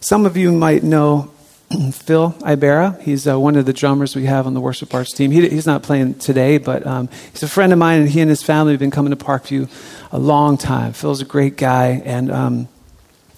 some 0.00 0.24
of 0.24 0.36
you 0.36 0.50
might 0.52 0.82
know 0.82 1.30
Phil 1.92 2.32
Ibera. 2.40 3.00
He's 3.00 3.28
uh, 3.28 3.38
one 3.38 3.54
of 3.54 3.64
the 3.64 3.72
drummers 3.72 4.16
we 4.16 4.24
have 4.24 4.46
on 4.46 4.54
the 4.54 4.60
worship 4.60 4.92
arts 4.92 5.12
team. 5.14 5.30
He, 5.30 5.48
he's 5.48 5.66
not 5.66 5.84
playing 5.84 6.14
today, 6.14 6.58
but 6.58 6.84
um, 6.84 7.08
he's 7.30 7.44
a 7.44 7.48
friend 7.48 7.72
of 7.72 7.78
mine, 7.78 8.00
and 8.00 8.08
he 8.10 8.20
and 8.20 8.28
his 8.28 8.42
family 8.42 8.72
have 8.72 8.80
been 8.80 8.90
coming 8.90 9.10
to 9.10 9.24
Parkview 9.24 9.70
a 10.10 10.18
long 10.18 10.58
time. 10.58 10.92
Phil's 10.92 11.22
a 11.22 11.24
great 11.24 11.56
guy, 11.56 12.02
and 12.04 12.30
um, 12.32 12.68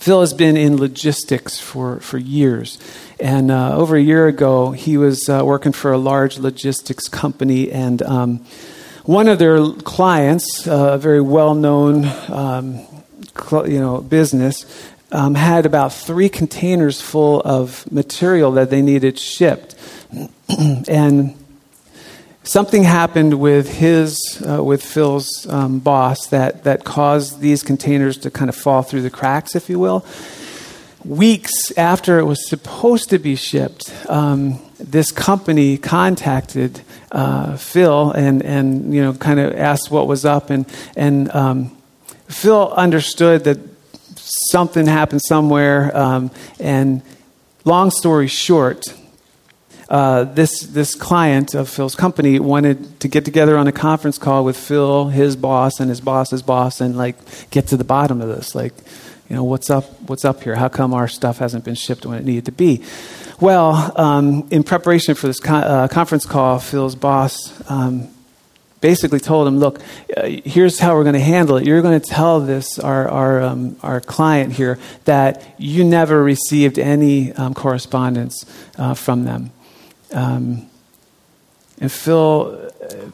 Phil 0.03 0.19
has 0.19 0.35
been 0.35 0.57
in 0.57 0.79
logistics 0.79 1.61
for, 1.61 2.01
for 2.01 2.19
years. 2.19 2.77
And 3.21 3.53
uh, 3.53 3.77
over 3.77 3.95
a 3.95 4.01
year 4.01 4.27
ago, 4.27 4.73
he 4.73 4.97
was 4.97 5.29
uh, 5.29 5.43
working 5.45 5.71
for 5.71 5.93
a 5.93 5.97
large 5.97 6.41
logistics 6.41 7.07
company, 7.07 7.71
and 7.71 8.03
um, 8.03 8.39
one 9.05 9.29
of 9.29 9.39
their 9.39 9.65
clients, 9.71 10.67
uh, 10.67 10.95
a 10.95 10.99
very 10.99 11.21
well 11.21 11.55
known 11.55 12.11
um, 12.29 12.81
you 13.53 13.79
know, 13.79 14.01
business, 14.01 14.67
um, 15.13 15.37
had 15.37 15.67
about 15.67 15.93
three 15.93 16.29
containers 16.29 17.01
full 17.01 17.41
of 17.43 17.89
material 17.93 18.51
that 18.51 18.71
they 18.71 18.83
needed 18.83 19.21
shipped. 19.21 19.77
and 20.89 21.37
something 22.45 22.85
happened 22.85 23.41
with 23.41 23.69
his, 23.77 24.19
uh, 24.47 24.63
with 24.63 24.85
Phil's 24.85 25.47
um, 25.49 25.79
boss 25.79 26.27
that, 26.29 26.65
that 26.65 26.85
caused 26.85 27.41
these 27.41 27.63
containers 27.63 28.17
to 28.19 28.31
kind 28.31 28.49
of 28.49 28.57
fall 28.57 28.83
through 28.83 29.03
the 29.03 29.11
cracks, 29.11 29.55
if 29.55 29.69
you 29.69 29.79
will. 29.79 30.05
Weeks 31.05 31.53
after 31.77 32.19
it 32.19 32.25
was 32.25 32.49
supposed 32.49 33.11
to 33.11 33.19
be 33.19 33.35
shipped, 33.35 33.93
um, 34.09 34.61
this 34.79 35.11
company 35.11 35.77
contacted 35.77 36.81
uh, 37.11 37.57
Phil 37.57 38.13
and, 38.13 38.43
and 38.43 38.95
you 38.95 39.03
know 39.03 39.13
kind 39.13 39.41
of 39.41 39.53
asked 39.55 39.91
what 39.91 40.07
was 40.07 40.25
up 40.25 40.49
and 40.49 40.65
and 40.97 41.31
um, 41.35 41.77
Phil 42.29 42.73
understood 42.73 43.45
that 43.45 43.59
something 44.17 44.87
happened 44.87 45.23
somewhere. 45.27 45.95
Um, 45.97 46.31
and 46.59 47.03
long 47.65 47.91
story 47.91 48.29
short, 48.29 48.85
uh, 49.93 50.25
this 50.25 50.61
this 50.61 50.95
client 50.95 51.55
of 51.55 51.69
Phil's 51.69 51.95
company 51.95 52.41
wanted 52.41 52.99
to 53.01 53.09
get 53.09 53.27
together 53.27 53.59
on 53.59 53.69
a 53.69 53.73
conference 53.73 54.17
call 54.17 54.43
with 54.43 54.57
Phil, 54.57 55.09
his 55.09 55.37
boss, 55.37 55.81
and 55.81 55.91
his 55.91 56.01
boss's 56.01 56.41
boss, 56.41 56.81
and 56.81 56.97
like 56.97 57.17
get 57.51 57.67
to 57.69 57.77
the 57.77 57.85
bottom 57.85 58.23
of 58.23 58.29
this. 58.29 58.55
Like, 58.55 58.73
you 59.29 59.37
know, 59.37 59.45
what's 59.45 59.69
up? 59.69 59.85
What's 60.09 60.25
up 60.25 60.43
here? 60.43 60.57
How 60.57 60.71
come 60.71 60.95
our 60.95 61.09
stuff 61.09 61.37
hasn't 61.39 61.67
been 61.67 61.75
shipped 61.75 62.07
when 62.07 62.17
it 62.19 62.25
needed 62.25 62.47
to 62.47 62.53
be? 62.53 62.83
Well, 63.39 63.93
um, 64.01 64.49
in 64.51 64.63
preparation 64.63 65.15
for 65.15 65.27
this 65.27 65.45
uh, 65.45 65.89
conference 65.89 66.25
call, 66.25 66.59
Phil's 66.59 66.95
boss 66.95 67.53
um, 67.71 68.09
basically 68.81 69.21
told 69.21 69.47
him, 69.47 69.59
look, 69.59 69.79
uh, 70.17 70.23
here's 70.25 70.79
how 70.79 70.95
we're 70.95 71.05
going 71.05 71.15
to 71.15 71.21
handle 71.21 71.59
it. 71.59 71.67
You're 71.67 71.83
going 71.83 72.01
to 72.01 72.07
tell 72.07 72.41
this, 72.41 72.79
our, 72.79 73.09
our, 73.09 73.43
um, 73.43 73.77
our 73.83 74.01
client 74.01 74.55
here, 74.55 74.79
that 75.05 75.55
you 75.59 75.85
never 75.85 76.23
received 76.23 76.79
any 76.79 77.33
um, 77.35 77.53
correspondence 77.53 78.47
uh, 78.79 78.95
from 78.95 79.25
them. 79.25 79.51
Um, 80.13 80.69
and 81.79 81.91
Phil, 81.91 82.71
uh, 82.83 83.11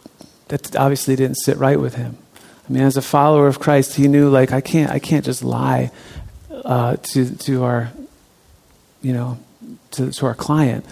that 0.49 0.77
obviously 0.77 1.17
didn't 1.17 1.37
sit 1.37 1.57
right 1.59 1.81
with 1.81 1.95
him. 1.95 2.19
I 2.69 2.73
mean, 2.73 2.83
as 2.83 2.97
a 2.97 3.03
follower 3.03 3.47
of 3.47 3.61
Christ, 3.61 3.95
he 3.95 4.09
knew, 4.09 4.29
like, 4.29 4.53
I 4.53 4.61
can't, 4.61 4.91
I 4.91 4.99
can't 4.99 5.25
just 5.25 5.43
lie 5.43 5.91
uh, 6.51 6.97
to, 6.97 7.35
to 7.35 7.65
our, 7.65 7.91
you 9.01 9.13
know, 9.13 9.39
to, 9.93 10.11
to 10.11 10.27
our 10.27 10.35
client. 10.35 10.85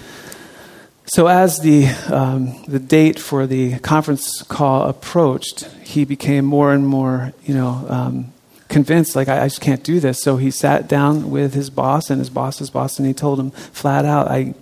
So, 1.09 1.27
as 1.27 1.61
the, 1.61 1.87
um, 2.11 2.65
the 2.67 2.79
date 2.79 3.21
for 3.21 3.47
the 3.47 3.79
conference 3.81 4.43
call 4.43 4.89
approached, 4.89 5.65
he 5.83 6.05
became 6.05 6.45
more 6.45 6.73
and 6.73 6.87
more, 6.87 7.33
you 7.45 7.55
know, 7.55 7.87
um, 7.89 8.33
convinced, 8.69 9.15
like, 9.15 9.29
I, 9.29 9.43
I, 9.43 9.49
just 9.49 9.61
can't 9.61 9.85
do 9.85 10.01
this. 10.01 10.23
So, 10.23 10.37
he 10.37 10.51
sat 10.51 10.89
down 10.89 11.31
with 11.31 11.55
his 11.55 11.71
boss 11.71 12.11
and 12.11 12.19
his 12.19 12.31
boss's 12.31 12.71
boss, 12.71 12.99
and 12.99 13.07
he 13.07 13.15
told 13.15 13.39
him 13.39 13.51
flat 13.51 14.05
out, 14.05 14.29
I, 14.29 14.55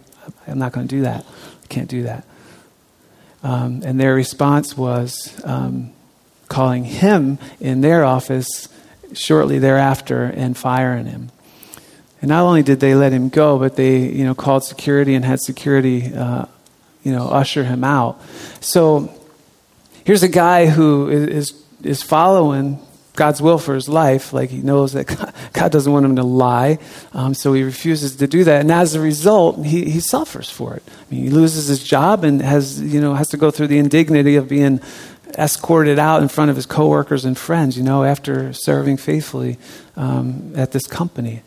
I'm 0.47 0.59
not 0.59 0.73
going 0.73 0.89
to 0.89 0.97
do 0.97 1.03
that. 1.03 1.25
I 1.63 1.67
can't 1.67 1.89
do 1.89 2.05
that. 2.05 2.25
Um, 3.43 3.83
and 3.85 4.01
their 4.01 4.15
response 4.15 4.77
was 4.77 5.39
um, 5.45 5.93
calling 6.49 6.85
him 6.85 7.39
in 7.61 7.81
their 7.81 8.05
office 8.05 8.69
shortly 9.13 9.59
thereafter 9.59 10.25
and 10.25 10.57
firing 10.57 11.07
him. 11.07 11.31
And 12.21 12.31
not 12.31 12.45
only 12.45 12.63
did 12.63 12.81
they 12.81 12.95
let 12.95 13.13
him 13.13 13.29
go, 13.29 13.59
but 13.59 13.77
they, 13.77 13.99
you 13.99 14.25
know, 14.25 14.35
called 14.35 14.65
security 14.65 15.15
and 15.15 15.25
had 15.25 15.41
security, 15.41 16.15
uh, 16.15 16.47
you 17.03 17.13
know, 17.13 17.29
usher 17.29 17.65
him 17.65 17.85
out. 17.85 18.21
So 18.61 19.15
here's 20.05 20.23
a 20.23 20.29
guy 20.29 20.67
who 20.67 21.09
is 21.09 21.53
is 21.83 22.03
following 22.03 22.84
God's 23.15 23.41
will 23.41 23.59
for 23.59 23.75
his 23.75 23.89
life. 23.89 24.33
Like 24.33 24.51
he 24.51 24.59
knows 24.59 24.93
that 24.93 25.07
God 25.53 25.73
doesn't 25.73 25.93
want 25.93 26.05
him 26.05 26.17
to 26.17 26.23
lie, 26.23 26.79
um, 27.13 27.35
so 27.35 27.53
he 27.53 27.63
refuses 27.63 28.17
to 28.17 28.27
do 28.27 28.45
that. 28.45 28.61
And 28.61 28.73
as 28.73 28.95
a 28.95 29.01
result, 29.01 29.65
he, 29.65 29.91
he 29.91 30.01
suffers 30.01 30.51
for 30.51 30.75
it. 30.75 30.83
I 30.87 31.15
mean, 31.15 31.25
he 31.25 31.31
loses 31.31 31.69
his 31.69 31.83
job 31.83 32.25
and 32.25 32.43
has 32.43 32.81
you 32.81 33.01
know 33.01 33.15
has 33.15 33.29
to 33.31 33.37
go 33.37 33.51
through 33.51 33.69
the 33.69 33.79
indignity 33.79 34.37
of 34.37 34.49
being 34.49 34.81
escorted 35.39 35.99
out 35.99 36.23
in 36.23 36.29
front 36.29 36.51
of 36.51 36.57
his 36.57 36.67
coworkers 36.67 37.25
and 37.25 37.39
friends. 37.39 37.77
You 37.77 37.85
know, 37.85 38.05
after 38.05 38.53
serving 38.53 38.97
faithfully 38.97 39.59
um, 39.97 40.53
at 40.57 40.73
this 40.73 40.87
company. 40.87 41.43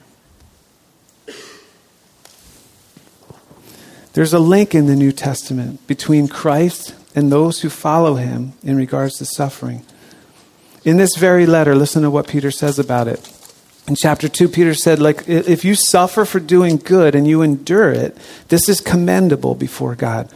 There's 4.14 4.34
a 4.34 4.40
link 4.40 4.74
in 4.74 4.88
the 4.88 4.96
New 4.96 5.12
Testament 5.12 5.86
between 5.86 6.28
Christ 6.28 6.96
and 7.14 7.32
those 7.32 7.62
who 7.62 7.70
follow 7.70 8.16
him 8.16 8.54
in 8.64 8.76
regards 8.76 9.18
to 9.20 9.26
suffering. 9.26 9.86
In 10.88 10.96
this 10.96 11.18
very 11.18 11.46
letter, 11.46 11.76
listen 11.76 12.04
to 12.04 12.10
what 12.10 12.30
Peter 12.30 12.50
says 12.50 12.80
about 12.80 13.10
it. 13.10 13.20
In 13.90 13.96
chapter 13.98 14.30
2, 14.30 14.48
Peter 14.48 14.74
said, 14.74 15.00
like, 15.00 15.28
if 15.28 15.66
you 15.66 15.76
suffer 15.76 16.24
for 16.24 16.40
doing 16.40 16.78
good 16.78 17.14
and 17.14 17.28
you 17.28 17.42
endure 17.42 17.92
it, 17.92 18.16
this 18.48 18.70
is 18.70 18.80
commendable 18.80 19.54
before 19.54 19.96
God. 19.96 20.32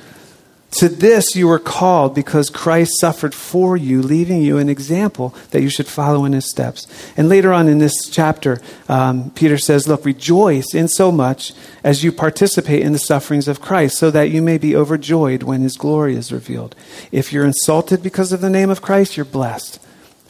To 0.71 0.89
this 0.89 1.37
you 1.37 1.47
were 1.47 1.57
called 1.57 2.13
because 2.13 2.49
Christ 2.49 2.99
suffered 2.99 3.33
for 3.33 3.77
you, 3.77 4.01
leaving 4.01 4.41
you 4.41 4.57
an 4.57 4.67
example 4.67 5.33
that 5.51 5.61
you 5.61 5.69
should 5.69 5.87
follow 5.87 6.25
in 6.25 6.33
his 6.33 6.49
steps. 6.49 6.85
And 7.15 7.29
later 7.29 7.53
on 7.53 7.69
in 7.69 7.79
this 7.79 8.09
chapter, 8.09 8.59
um, 8.89 9.31
Peter 9.31 9.57
says, 9.57 9.87
Look, 9.87 10.03
rejoice 10.03 10.75
in 10.75 10.89
so 10.89 11.13
much 11.13 11.53
as 11.81 12.03
you 12.03 12.11
participate 12.11 12.81
in 12.81 12.91
the 12.91 12.99
sufferings 12.99 13.47
of 13.47 13.61
Christ, 13.61 13.97
so 13.97 14.11
that 14.11 14.31
you 14.31 14.41
may 14.41 14.57
be 14.57 14.75
overjoyed 14.75 15.43
when 15.43 15.61
his 15.61 15.77
glory 15.77 16.17
is 16.17 16.33
revealed. 16.33 16.75
If 17.09 17.31
you're 17.31 17.45
insulted 17.45 18.03
because 18.03 18.33
of 18.33 18.41
the 18.41 18.49
name 18.49 18.69
of 18.69 18.81
Christ, 18.81 19.15
you're 19.15 19.25
blessed, 19.25 19.79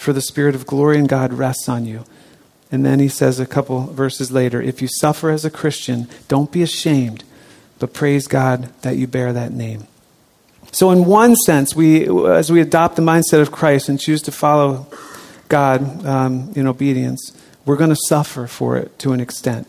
for 0.02 0.14
the 0.14 0.22
Spirit 0.22 0.56
of 0.56 0.66
glory 0.66 0.98
in 0.98 1.06
God 1.06 1.32
rests 1.32 1.70
on 1.70 1.86
you. 1.86 2.04
And 2.72 2.84
then 2.84 3.00
he 3.00 3.08
says 3.08 3.40
a 3.40 3.46
couple 3.46 3.82
verses 3.82 4.32
later, 4.32 4.60
If 4.60 4.82
you 4.82 4.88
suffer 4.88 5.30
as 5.30 5.46
a 5.46 5.52
Christian, 5.52 6.08
don't 6.28 6.52
be 6.52 6.64
ashamed, 6.64 7.24
but 7.78 7.94
praise 7.94 8.26
God 8.26 8.74
that 8.82 8.98
you 8.98 9.06
bear 9.06 9.32
that 9.32 9.52
name. 9.52 9.86
So, 10.72 10.90
in 10.90 11.06
one 11.06 11.36
sense, 11.36 11.76
we, 11.76 12.08
as 12.28 12.52
we 12.52 12.62
adopt 12.62 12.96
the 12.96 13.04
mindset 13.04 13.42
of 13.42 13.52
Christ 13.52 13.90
and 13.90 14.00
choose 14.00 14.24
to 14.24 14.32
follow 14.32 14.88
God 15.50 16.04
um, 16.04 16.52
in 16.56 16.66
obedience, 16.66 17.38
we're 17.66 17.78
going 17.78 17.90
to 17.92 18.08
suffer 18.08 18.48
for 18.48 18.78
it 18.78 18.98
to 19.00 19.12
an 19.12 19.20
extent. 19.20 19.68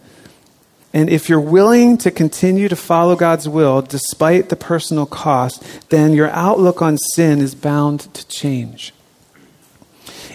And 0.94 1.10
if 1.10 1.28
you're 1.28 1.40
willing 1.40 1.98
to 1.98 2.10
continue 2.10 2.68
to 2.68 2.76
follow 2.76 3.16
God's 3.16 3.48
will 3.48 3.82
despite 3.82 4.48
the 4.48 4.56
personal 4.56 5.04
cost, 5.04 5.62
then 5.90 6.14
your 6.14 6.30
outlook 6.30 6.80
on 6.80 6.96
sin 6.96 7.40
is 7.40 7.54
bound 7.54 8.12
to 8.14 8.26
change. 8.28 8.94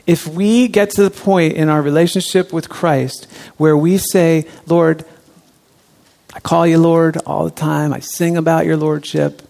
If 0.08 0.28
we 0.28 0.68
get 0.68 0.90
to 0.92 1.04
the 1.04 1.12
point 1.12 1.54
in 1.54 1.70
our 1.70 1.82
relationship 1.82 2.52
with 2.52 2.70
Christ 2.70 3.26
where 3.58 3.78
we 3.78 3.98
say, 3.98 4.48
Lord, 4.66 5.06
I 6.34 6.40
call 6.40 6.66
you 6.66 6.80
Lord 6.80 7.18
all 7.26 7.46
the 7.46 7.52
time, 7.52 7.94
I 7.94 8.00
sing 8.00 8.38
about 8.38 8.66
your 8.66 8.78
Lordship, 8.78 9.42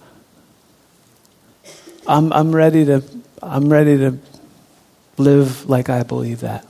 I'm, 2.07 2.33
I'm 2.33 2.53
ready 2.53 2.85
to 2.85 3.03
I'm 3.41 3.69
ready 3.69 3.97
to 3.97 4.17
live 5.17 5.69
like 5.69 5.89
I 5.89 6.03
believe 6.03 6.41
that. 6.41 6.65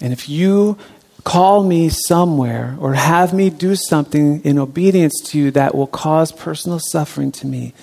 And 0.00 0.12
if 0.12 0.28
you 0.28 0.78
call 1.24 1.64
me 1.64 1.88
somewhere 1.88 2.76
or 2.78 2.94
have 2.94 3.34
me 3.34 3.50
do 3.50 3.74
something 3.74 4.42
in 4.42 4.58
obedience 4.58 5.20
to 5.26 5.38
you 5.38 5.50
that 5.50 5.74
will 5.74 5.86
cause 5.86 6.30
personal 6.30 6.78
suffering 6.78 7.32
to 7.32 7.46
me, 7.46 7.74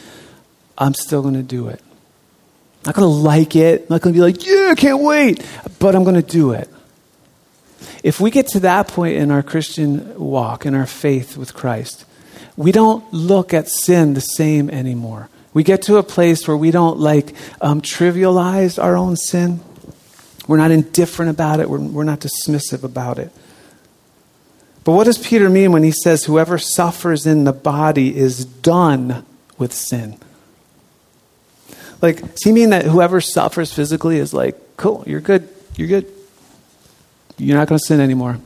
I'm 0.77 0.93
still 0.93 1.21
going 1.21 1.33
to 1.33 1.43
do 1.43 1.67
it. 1.67 1.81
I'm 2.83 2.89
not 2.89 2.95
going 2.95 3.07
to 3.07 3.21
like 3.21 3.55
it. 3.55 3.81
I'm 3.81 3.87
not 3.89 4.01
going 4.01 4.13
to 4.13 4.17
be 4.17 4.21
like, 4.21 4.45
yeah, 4.45 4.67
I 4.71 4.75
can't 4.75 5.01
wait. 5.01 5.45
But 5.79 5.95
I'm 5.95 6.03
going 6.03 6.21
to 6.21 6.21
do 6.21 6.51
it. 6.51 6.69
If 8.03 8.19
we 8.19 8.29
get 8.29 8.47
to 8.49 8.59
that 8.61 8.89
point 8.89 9.15
in 9.15 9.31
our 9.31 9.41
Christian 9.41 10.19
walk, 10.19 10.65
in 10.65 10.75
our 10.75 10.85
faith 10.85 11.37
with 11.37 11.53
Christ, 11.53 12.03
we 12.57 12.73
don't 12.73 13.13
look 13.13 13.53
at 13.53 13.69
sin 13.69 14.15
the 14.15 14.19
same 14.19 14.69
anymore. 14.69 15.29
We 15.53 15.63
get 15.63 15.83
to 15.83 15.95
a 15.95 16.03
place 16.03 16.45
where 16.45 16.57
we 16.57 16.71
don't 16.71 16.99
like 16.99 17.33
um, 17.61 17.81
trivialize 17.81 18.81
our 18.81 18.97
own 18.97 19.15
sin. 19.15 19.61
We're 20.45 20.57
not 20.57 20.71
indifferent 20.71 21.31
about 21.31 21.61
it. 21.61 21.69
We're, 21.69 21.79
we're 21.79 22.03
not 22.03 22.19
dismissive 22.19 22.83
about 22.83 23.17
it. 23.17 23.31
But 24.83 24.91
what 24.91 25.05
does 25.05 25.17
Peter 25.17 25.49
mean 25.49 25.71
when 25.71 25.83
he 25.83 25.91
says, 25.91 26.25
whoever 26.25 26.57
suffers 26.57 27.25
in 27.25 27.45
the 27.45 27.53
body 27.53 28.17
is 28.17 28.43
done 28.43 29.25
with 29.57 29.71
sin? 29.71 30.17
Like, 32.03 32.19
does 32.19 32.43
he 32.43 32.51
mean 32.51 32.71
that 32.71 32.83
whoever 32.83 33.21
suffers 33.21 33.71
physically 33.71 34.17
is 34.17 34.33
like, 34.33 34.75
cool, 34.75 35.05
you're 35.07 35.21
good, 35.21 35.47
you're 35.77 35.87
good. 35.87 36.05
You're 37.37 37.57
not 37.57 37.69
going 37.69 37.79
to 37.79 37.85
sin 37.85 38.01
anymore. 38.01 38.39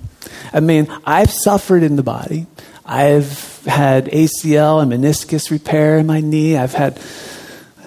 I 0.53 0.59
mean, 0.59 0.87
I've 1.03 1.31
suffered 1.31 1.81
in 1.81 1.95
the 1.95 2.03
body. 2.03 2.45
I've 2.85 3.65
had 3.65 4.05
ACL 4.05 4.79
and 4.79 4.91
meniscus 4.91 5.49
repair 5.49 5.97
in 5.97 6.05
my 6.05 6.21
knee. 6.21 6.55
I've 6.55 6.73
had 6.73 7.01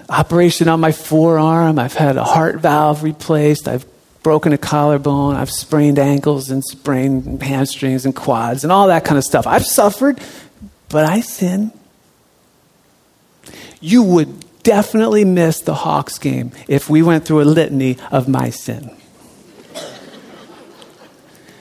operation 0.08 0.66
on 0.66 0.80
my 0.80 0.90
forearm. 0.90 1.78
I've 1.78 1.94
had 1.94 2.16
a 2.16 2.24
heart 2.24 2.56
valve 2.56 3.04
replaced. 3.04 3.68
I've 3.68 3.86
broken 4.24 4.52
a 4.52 4.58
collarbone. 4.58 5.36
I've 5.36 5.52
sprained 5.52 6.00
ankles 6.00 6.50
and 6.50 6.64
sprained 6.64 7.40
hamstrings 7.44 8.04
and 8.04 8.16
quads 8.16 8.64
and 8.64 8.72
all 8.72 8.88
that 8.88 9.04
kind 9.04 9.18
of 9.18 9.24
stuff. 9.24 9.46
I've 9.46 9.64
suffered, 9.64 10.20
but 10.88 11.04
I 11.04 11.20
sin. 11.20 11.70
You 13.80 14.02
would 14.02 14.49
definitely 14.70 15.24
miss 15.24 15.62
the 15.62 15.74
Hawks 15.74 16.16
game 16.16 16.52
if 16.68 16.88
we 16.88 17.02
went 17.02 17.24
through 17.24 17.40
a 17.42 17.48
litany 17.58 17.98
of 18.12 18.28
my 18.28 18.50
sin. 18.50 18.88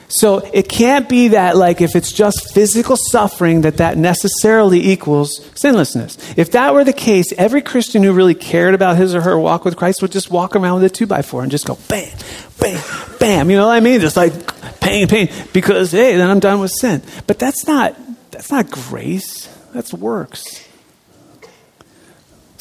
So 0.10 0.38
it 0.54 0.70
can't 0.70 1.10
be 1.10 1.30
that, 1.30 1.58
like, 1.58 1.82
if 1.82 1.96
it's 1.96 2.12
just 2.12 2.54
physical 2.54 2.96
suffering, 3.10 3.62
that 3.62 3.78
that 3.78 3.98
necessarily 3.98 4.92
equals 4.92 5.40
sinlessness. 5.56 6.38
If 6.38 6.52
that 6.52 6.76
were 6.76 6.84
the 6.84 6.94
case, 6.94 7.34
every 7.36 7.64
Christian 7.64 8.04
who 8.04 8.14
really 8.14 8.36
cared 8.36 8.76
about 8.76 8.98
his 8.98 9.16
or 9.16 9.22
her 9.22 9.40
walk 9.40 9.66
with 9.66 9.76
Christ 9.76 10.04
would 10.04 10.12
just 10.12 10.30
walk 10.30 10.56
around 10.56 10.76
with 10.76 10.92
a 10.92 10.94
two 10.94 11.08
by 11.08 11.24
four 11.24 11.42
and 11.42 11.50
just 11.50 11.66
go 11.66 11.80
bam, 11.88 12.16
bam, 12.60 12.84
bam. 13.20 13.50
You 13.50 13.58
know 13.58 13.66
what 13.66 13.74
I 13.74 13.80
mean? 13.80 14.02
Just 14.02 14.18
like 14.18 14.34
pain, 14.82 15.08
pain, 15.08 15.30
because 15.52 15.92
hey, 15.92 16.16
then 16.16 16.30
I'm 16.30 16.40
done 16.40 16.60
with 16.60 16.72
sin. 16.80 17.02
But 17.26 17.40
that's 17.40 17.66
not 17.66 17.96
that's 18.30 18.52
not 18.52 18.70
grace. 18.70 19.48
That's 19.74 19.92
works. 19.92 20.69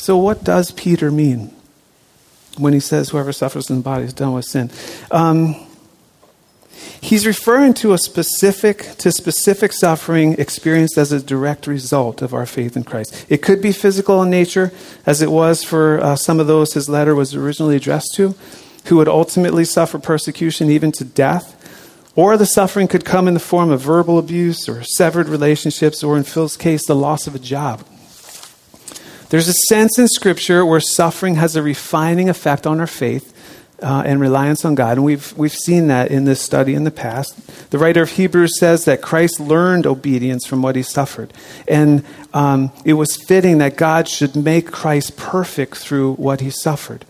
So 0.09 0.17
what 0.17 0.43
does 0.43 0.71
Peter 0.71 1.11
mean 1.11 1.51
when 2.57 2.73
he 2.73 2.81
says, 2.81 3.11
"Whoever 3.11 3.31
suffers 3.31 3.69
in 3.69 3.77
the 3.77 3.83
body 3.83 4.05
is 4.07 4.15
done 4.15 4.33
with 4.33 4.47
sin"? 4.47 4.71
Um, 5.11 5.55
He's 7.03 7.27
referring 7.27 7.75
to 7.75 7.93
a 7.93 7.99
specific 7.99 8.97
to 9.01 9.13
specific 9.13 9.71
suffering 9.75 10.37
experienced 10.39 10.97
as 10.97 11.13
a 11.13 11.21
direct 11.21 11.67
result 11.67 12.23
of 12.23 12.33
our 12.33 12.47
faith 12.47 12.75
in 12.75 12.85
Christ. 12.85 13.27
It 13.29 13.43
could 13.43 13.61
be 13.61 13.71
physical 13.71 14.23
in 14.23 14.31
nature, 14.31 14.73
as 15.05 15.21
it 15.21 15.31
was 15.31 15.63
for 15.63 16.03
uh, 16.03 16.17
some 16.17 16.41
of 16.41 16.47
those 16.47 16.73
his 16.73 16.89
letter 16.89 17.15
was 17.15 17.35
originally 17.35 17.77
addressed 17.77 18.15
to, 18.15 18.35
who 18.87 18.97
would 18.97 19.09
ultimately 19.09 19.67
suffer 19.67 19.99
persecution 19.99 20.71
even 20.71 20.91
to 20.93 21.05
death. 21.05 21.55
Or 22.17 22.39
the 22.39 22.47
suffering 22.47 22.89
could 22.89 23.05
come 23.05 23.29
in 23.29 23.35
the 23.35 23.41
form 23.41 23.71
of 23.71 23.83
verbal 23.83 24.19
abuse 24.19 24.71
or 24.71 24.83
severed 24.85 25.29
relationships, 25.29 26.03
or 26.03 26.17
in 26.17 26.25
Phil's 26.25 26.57
case, 26.57 26.87
the 26.87 26.97
loss 26.97 27.27
of 27.27 27.35
a 27.35 27.39
job. 27.39 27.85
There's 29.31 29.49
a 29.49 29.55
sense 29.69 29.99
in 29.99 30.09
Scripture 30.09 30.65
where 30.65 30.81
suffering 30.81 31.35
has 31.35 31.55
a 31.55 31.63
refining 31.63 32.29
effect 32.31 32.67
on 32.67 32.81
our 32.81 32.87
faith 32.87 33.35
uh, 33.83 34.03
and 34.07 34.21
reliance 34.21 34.65
on 34.65 34.75
God. 34.75 34.97
And 34.97 35.05
we've, 35.05 35.37
we've 35.37 35.55
seen 35.55 35.89
that 35.89 36.11
in 36.11 36.25
this 36.25 36.41
study 36.41 36.75
in 36.75 36.85
the 36.85 36.91
past. 36.91 37.71
The 37.71 37.79
writer 37.79 38.03
of 38.03 38.13
Hebrews 38.13 38.59
says 38.59 38.87
that 38.87 39.03
Christ 39.03 39.39
learned 39.39 39.87
obedience 39.87 40.47
from 40.47 40.63
what 40.63 40.77
he 40.77 40.83
suffered. 40.83 41.33
And 41.67 42.05
um, 42.33 42.73
it 42.85 42.95
was 42.95 43.17
fitting 43.17 43.59
that 43.59 43.77
God 43.77 44.09
should 44.09 44.35
make 44.35 44.71
Christ 44.71 45.17
perfect 45.17 45.77
through 45.77 46.15
what 46.15 46.41
he 46.41 46.51
suffered. 46.51 47.05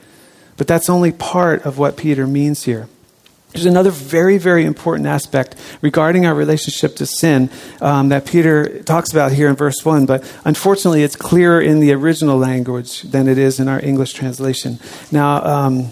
But 0.56 0.66
that's 0.66 0.90
only 0.90 1.12
part 1.12 1.64
of 1.64 1.78
what 1.78 1.96
Peter 1.96 2.26
means 2.26 2.64
here. 2.64 2.88
There's 3.52 3.66
another 3.66 3.90
very, 3.90 4.36
very 4.36 4.64
important 4.64 5.06
aspect 5.06 5.56
regarding 5.80 6.26
our 6.26 6.34
relationship 6.34 6.96
to 6.96 7.06
sin 7.06 7.50
um, 7.80 8.10
that 8.10 8.26
Peter 8.26 8.82
talks 8.82 9.10
about 9.10 9.32
here 9.32 9.48
in 9.48 9.56
verse 9.56 9.84
1, 9.84 10.04
but 10.06 10.22
unfortunately 10.44 11.02
it's 11.02 11.16
clearer 11.16 11.60
in 11.60 11.80
the 11.80 11.92
original 11.92 12.36
language 12.36 13.02
than 13.02 13.26
it 13.26 13.38
is 13.38 13.58
in 13.58 13.66
our 13.66 13.80
English 13.82 14.12
translation. 14.12 14.78
Now, 15.10 15.42
um, 15.44 15.90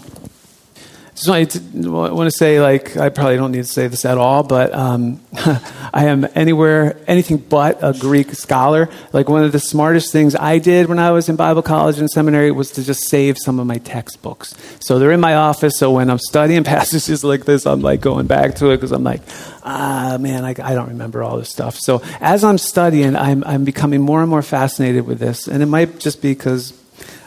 to, 1.17 1.91
want 1.91 2.31
to 2.31 2.37
say, 2.37 2.61
like, 2.61 2.95
I 2.95 3.09
probably 3.09 3.37
don't 3.37 3.51
need 3.51 3.63
to 3.63 3.63
say 3.63 3.87
this 3.87 4.05
at 4.05 4.17
all, 4.17 4.43
but 4.43 4.73
um, 4.73 5.19
I 5.33 6.05
am 6.05 6.27
anywhere, 6.35 6.97
anything 7.07 7.37
but 7.37 7.79
a 7.81 7.97
Greek 7.97 8.33
scholar. 8.33 8.89
Like, 9.13 9.27
one 9.27 9.43
of 9.43 9.51
the 9.51 9.59
smartest 9.59 10.11
things 10.11 10.35
I 10.35 10.59
did 10.59 10.87
when 10.87 10.99
I 10.99 11.11
was 11.11 11.27
in 11.27 11.35
Bible 11.35 11.63
college 11.63 11.97
and 11.97 12.09
seminary 12.09 12.51
was 12.51 12.71
to 12.71 12.83
just 12.83 13.07
save 13.07 13.37
some 13.37 13.59
of 13.59 13.65
my 13.65 13.79
textbooks. 13.79 14.53
So 14.79 14.99
they're 14.99 15.11
in 15.11 15.19
my 15.19 15.35
office, 15.35 15.77
so 15.77 15.91
when 15.91 16.09
I'm 16.09 16.19
studying 16.19 16.63
passages 16.75 17.23
like 17.23 17.45
this, 17.45 17.65
I'm 17.65 17.81
like 17.81 17.99
going 17.99 18.27
back 18.27 18.55
to 18.55 18.69
it 18.69 18.77
because 18.77 18.91
I'm 18.91 19.03
like, 19.03 19.21
ah, 19.63 20.17
man, 20.19 20.45
I, 20.45 20.49
I 20.49 20.75
don't 20.75 20.89
remember 20.89 21.23
all 21.23 21.37
this 21.37 21.49
stuff. 21.49 21.77
So 21.77 22.01
as 22.21 22.43
I'm 22.43 22.57
studying, 22.57 23.15
I'm, 23.15 23.43
I'm 23.43 23.65
becoming 23.65 24.01
more 24.01 24.21
and 24.21 24.29
more 24.29 24.43
fascinated 24.43 25.07
with 25.07 25.19
this. 25.19 25.47
And 25.47 25.63
it 25.63 25.67
might 25.67 25.99
just 25.99 26.21
be 26.21 26.33
because 26.33 26.73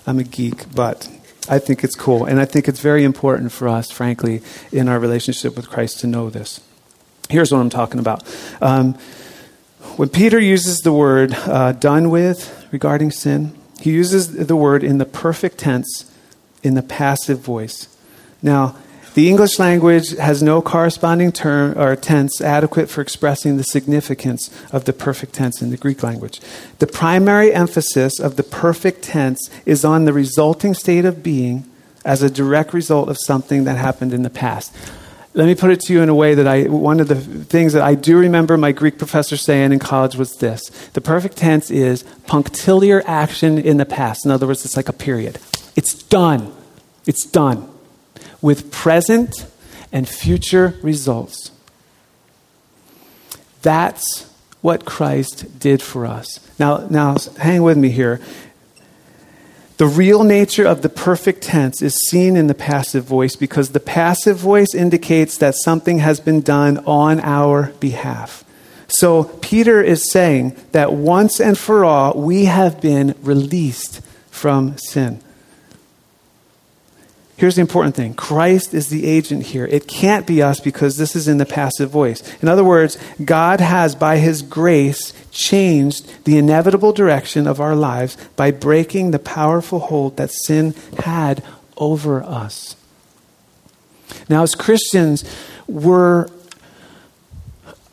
I'm 0.07 0.19
a 0.19 0.25
geek, 0.25 0.73
but 0.75 1.09
I 1.51 1.59
think 1.59 1.83
it's 1.83 1.97
cool. 1.97 2.25
And 2.25 2.41
I 2.41 2.45
think 2.45 2.69
it's 2.69 2.81
very 2.81 3.03
important 3.03 3.51
for 3.51 3.69
us, 3.69 3.91
frankly, 3.91 4.41
in 4.71 4.89
our 4.89 5.01
relationship 5.01 5.57
with 5.57 5.69
Christ 5.69 5.99
to 6.01 6.07
know 6.07 6.31
this. 6.31 6.61
Here's 7.29 7.51
what 7.53 7.59
I'm 7.59 7.71
talking 7.71 7.99
about. 7.99 8.23
Um, 8.63 8.95
when 9.97 10.09
Peter 10.11 10.39
uses 10.39 10.79
the 10.79 10.93
word 10.93 11.35
uh, 11.35 11.73
done 11.73 12.09
with 12.09 12.69
regarding 12.71 13.11
sin, 13.11 13.53
he 13.81 13.91
uses 13.91 14.47
the 14.47 14.57
word 14.57 14.85
in 14.85 14.99
the 14.99 15.05
perfect 15.05 15.59
tense, 15.59 16.11
in 16.63 16.75
the 16.75 16.83
passive 16.83 17.41
voice. 17.41 17.89
Now, 18.43 18.77
the 19.15 19.29
English 19.29 19.59
language 19.59 20.17
has 20.17 20.41
no 20.41 20.63
corresponding 20.63 21.33
term 21.33 21.77
or 21.77 21.97
tense 21.97 22.41
adequate 22.41 22.89
for 22.89 23.01
expressing 23.01 23.57
the 23.57 23.65
significance 23.65 24.51
of 24.73 24.85
the 24.85 24.93
perfect 24.93 25.33
tense 25.33 25.61
in 25.61 25.71
the 25.71 25.77
Greek 25.77 26.05
language. 26.05 26.41
The 26.79 26.87
primary 26.87 27.53
emphasis 27.53 28.21
of 28.21 28.37
the 28.37 28.45
perfect 28.45 29.03
tense 29.03 29.51
is 29.67 29.85
on 29.85 30.05
the 30.05 30.13
resulting 30.13 30.75
state 30.75 31.05
of 31.05 31.25
being 31.25 31.69
as 32.05 32.23
a 32.23 32.31
direct 32.31 32.73
result 32.73 33.09
of 33.09 33.19
something 33.19 33.65
that 33.65 33.77
happened 33.77 34.13
in 34.13 34.23
the 34.23 34.31
past. 34.31 34.73
Let 35.35 35.47
me 35.47 35.55
put 35.55 35.71
it 35.71 35.81
to 35.83 35.93
you 35.93 36.03
in 36.03 36.09
a 36.09 36.15
way 36.15 36.35
that 36.35 36.47
I, 36.47 36.65
one 36.65 37.01
of 37.01 37.09
the 37.09 37.17
things 37.17 37.73
that 37.73 37.83
I 37.83 37.95
do 37.95 38.17
remember 38.17 38.57
my 38.57 38.73
Greek 38.73 38.97
professor 38.97 39.37
saying 39.37 39.73
in 39.73 39.79
college 39.79 40.17
was 40.17 40.37
this 40.37 40.63
the 40.93 41.01
perfect 41.01 41.37
tense 41.37 41.71
is 41.71 42.05
punctiliar 42.27 43.03
action 43.07 43.59
in 43.59 43.77
the 43.77 43.87
past. 43.87 44.25
In 44.25 44.31
other 44.31 44.47
words, 44.47 44.65
it's 44.65 44.77
like 44.77 44.89
a 44.89 44.93
period. 44.93 45.39
It's 45.75 45.95
done. 45.95 46.53
It's 47.07 47.25
done 47.25 47.70
with 48.43 48.71
present 48.71 49.47
and 49.93 50.09
future 50.09 50.79
results. 50.83 51.51
That's 53.63 54.31
what 54.61 54.85
Christ 54.85 55.59
did 55.59 55.83
for 55.83 56.07
us. 56.07 56.41
Now, 56.59 56.87
now 56.89 57.17
hang 57.39 57.63
with 57.63 57.77
me 57.77 57.91
here. 57.91 58.21
The 59.79 59.87
real 59.87 60.25
nature 60.25 60.67
of 60.67 60.83
the 60.83 60.91
perfect 60.91 61.43
tense 61.43 61.81
is 61.81 61.97
seen 62.09 62.37
in 62.37 62.49
the 62.49 62.55
passive 62.55 63.05
voice 63.05 63.35
because 63.35 63.71
the 63.71 63.81
passive 63.81 64.37
voice 64.37 64.75
indicates 64.75 65.39
that 65.39 65.55
something 65.55 66.01
has 66.01 66.21
been 66.21 66.43
done 66.43 66.79
on 66.85 67.19
our 67.21 67.73
behalf. 67.81 68.45
So, 68.89 69.25
Peter 69.25 69.81
is 69.81 70.11
saying 70.11 70.57
that 70.73 70.93
once 70.93 71.41
and 71.41 71.57
for 71.57 71.85
all, 71.85 72.13
we 72.15 72.47
have 72.47 72.81
been 72.81 73.15
released 73.23 74.03
from 74.31 74.77
sin. 74.79 75.23
Here's 77.41 77.55
the 77.55 77.63
important 77.63 77.95
thing 77.95 78.13
Christ 78.13 78.75
is 78.75 78.91
the 78.91 79.07
agent 79.07 79.45
here. 79.45 79.65
It 79.65 79.87
can't 79.87 80.27
be 80.27 80.43
us 80.43 80.61
because 80.61 80.99
this 80.99 81.17
is 81.17 81.27
in 81.27 81.39
the 81.39 81.47
passive 81.47 81.89
voice. 81.89 82.23
In 82.43 82.49
other 82.49 82.63
words, 82.63 82.99
God 83.25 83.61
has, 83.63 83.95
by 83.95 84.19
his 84.19 84.43
grace, 84.43 85.15
changed 85.31 86.27
the 86.27 86.37
inevitable 86.37 86.93
direction 86.93 87.47
of 87.47 87.59
our 87.59 87.75
lives 87.75 88.19
by 88.37 88.51
breaking 88.51 89.13
the 89.13 89.19
powerful 89.19 89.79
hold 89.79 90.19
that 90.19 90.31
sin 90.31 90.75
had 90.99 91.43
over 91.79 92.23
us. 92.23 92.77
Now, 94.29 94.43
as 94.43 94.55
Christians, 94.55 95.25
we're 95.67 96.29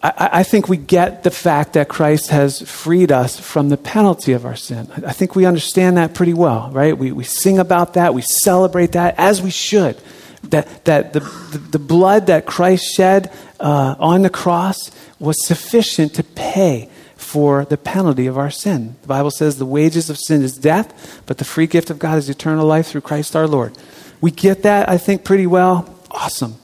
I, 0.02 0.30
I, 0.34 0.44
think 0.44 0.70
we 0.70 0.78
get 0.78 1.24
the 1.24 1.32
fact 1.32 1.74
that 1.74 1.90
Christ 1.90 2.30
has 2.30 2.62
freed 2.62 3.12
us 3.12 3.40
from 3.40 3.70
the 3.70 3.78
penalty 3.78 4.34
of 4.34 4.46
our 4.46 4.56
sin. 4.56 4.88
I 5.06 5.12
think 5.12 5.36
we 5.36 5.46
understand 5.46 5.98
that 5.98 6.14
pretty 6.14 6.36
well, 6.36 6.70
right? 6.72 6.96
We, 6.96 7.12
we 7.12 7.24
sing 7.24 7.58
about 7.58 7.96
that, 7.96 8.14
we 8.14 8.22
celebrate 8.22 8.92
that, 8.92 9.16
as 9.18 9.42
we 9.42 9.50
should. 9.50 10.00
That, 10.44 10.86
that 10.86 11.14
the, 11.14 11.22
the, 11.22 11.58
the 11.58 11.80
blood 11.80 12.28
that 12.28 12.46
Christ 12.46 12.86
shed 12.96 13.32
uh, 13.60 13.96
on 14.00 14.22
the 14.22 14.30
cross 14.30 14.92
was 15.20 15.36
sufficient 15.46 16.14
to 16.16 16.24
pay 16.24 16.90
for 17.16 17.66
the 17.66 17.78
penalty 17.78 18.28
of 18.28 18.38
our 18.38 18.52
sin. 18.52 18.96
The 19.02 19.08
Bible 19.08 19.32
says 19.32 19.58
the 19.58 19.66
wages 19.66 20.10
of 20.12 20.18
sin 20.18 20.44
is 20.44 20.56
death, 20.56 21.24
but 21.26 21.40
the 21.40 21.44
free 21.44 21.68
gift 21.68 21.90
of 21.90 21.98
God 21.98 22.20
is 22.20 22.30
eternal 22.30 22.68
life 22.68 22.88
through 22.88 23.02
Christ 23.02 23.36
our 23.36 23.48
Lord. 23.48 23.76
We 24.22 24.32
get 24.32 24.64
that, 24.64 24.88
I 24.88 24.98
think, 24.98 25.24
pretty 25.24 25.48
well. 25.48 25.94
Awesome. 26.12 26.56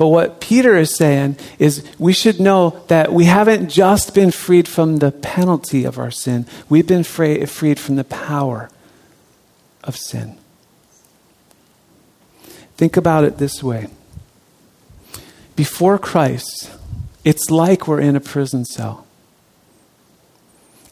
But 0.00 0.08
what 0.08 0.40
Peter 0.40 0.78
is 0.78 0.96
saying 0.96 1.36
is 1.58 1.86
we 1.98 2.14
should 2.14 2.40
know 2.40 2.82
that 2.88 3.12
we 3.12 3.26
haven't 3.26 3.68
just 3.68 4.14
been 4.14 4.30
freed 4.30 4.66
from 4.66 4.96
the 4.96 5.12
penalty 5.12 5.84
of 5.84 5.98
our 5.98 6.10
sin, 6.10 6.46
we've 6.70 6.86
been 6.86 7.04
freed 7.04 7.78
from 7.78 7.96
the 7.96 8.04
power 8.04 8.70
of 9.84 9.98
sin. 9.98 10.38
Think 12.78 12.96
about 12.96 13.24
it 13.24 13.36
this 13.36 13.62
way 13.62 13.88
before 15.54 15.98
Christ, 15.98 16.70
it's 17.22 17.50
like 17.50 17.86
we're 17.86 18.00
in 18.00 18.16
a 18.16 18.20
prison 18.20 18.64
cell. 18.64 19.06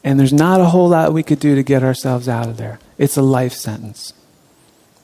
And 0.05 0.21
there's 0.21 0.35
not 0.35 0.61
a 0.61 0.67
whole 0.67 0.91
lot 0.91 1.15
we 1.15 1.23
could 1.23 1.41
do 1.41 1.55
to 1.55 1.63
get 1.63 1.83
ourselves 1.83 2.29
out 2.29 2.47
of 2.47 2.59
there. 2.59 2.79
It's 2.99 3.17
a 3.17 3.23
life 3.23 3.55
sentence. 3.55 4.13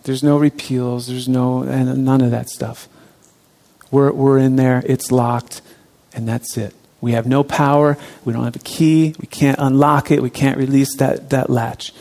There's 0.03 0.23
no 0.23 0.37
repeals, 0.37 1.07
there's 1.07 1.27
no, 1.27 1.63
and 1.63 2.05
none 2.05 2.21
of 2.21 2.31
that 2.33 2.51
stuff. 2.51 2.87
We're, 3.95 4.11
we're 4.11 4.39
in 4.39 4.57
there, 4.57 4.83
it's 4.85 5.13
locked, 5.13 5.63
and 6.13 6.27
that's 6.27 6.57
it. 6.57 6.75
We 7.01 7.13
have 7.13 7.29
no 7.29 7.45
power. 7.45 7.97
We 8.25 8.33
don't 8.33 8.43
have 8.43 8.57
a 8.57 8.59
key. 8.59 9.15
We 9.21 9.29
can't 9.29 9.61
unlock 9.61 10.11
it. 10.11 10.21
We 10.21 10.31
can't 10.31 10.59
release 10.59 10.97
that, 10.97 11.31
that 11.31 11.49
latch. 11.49 11.95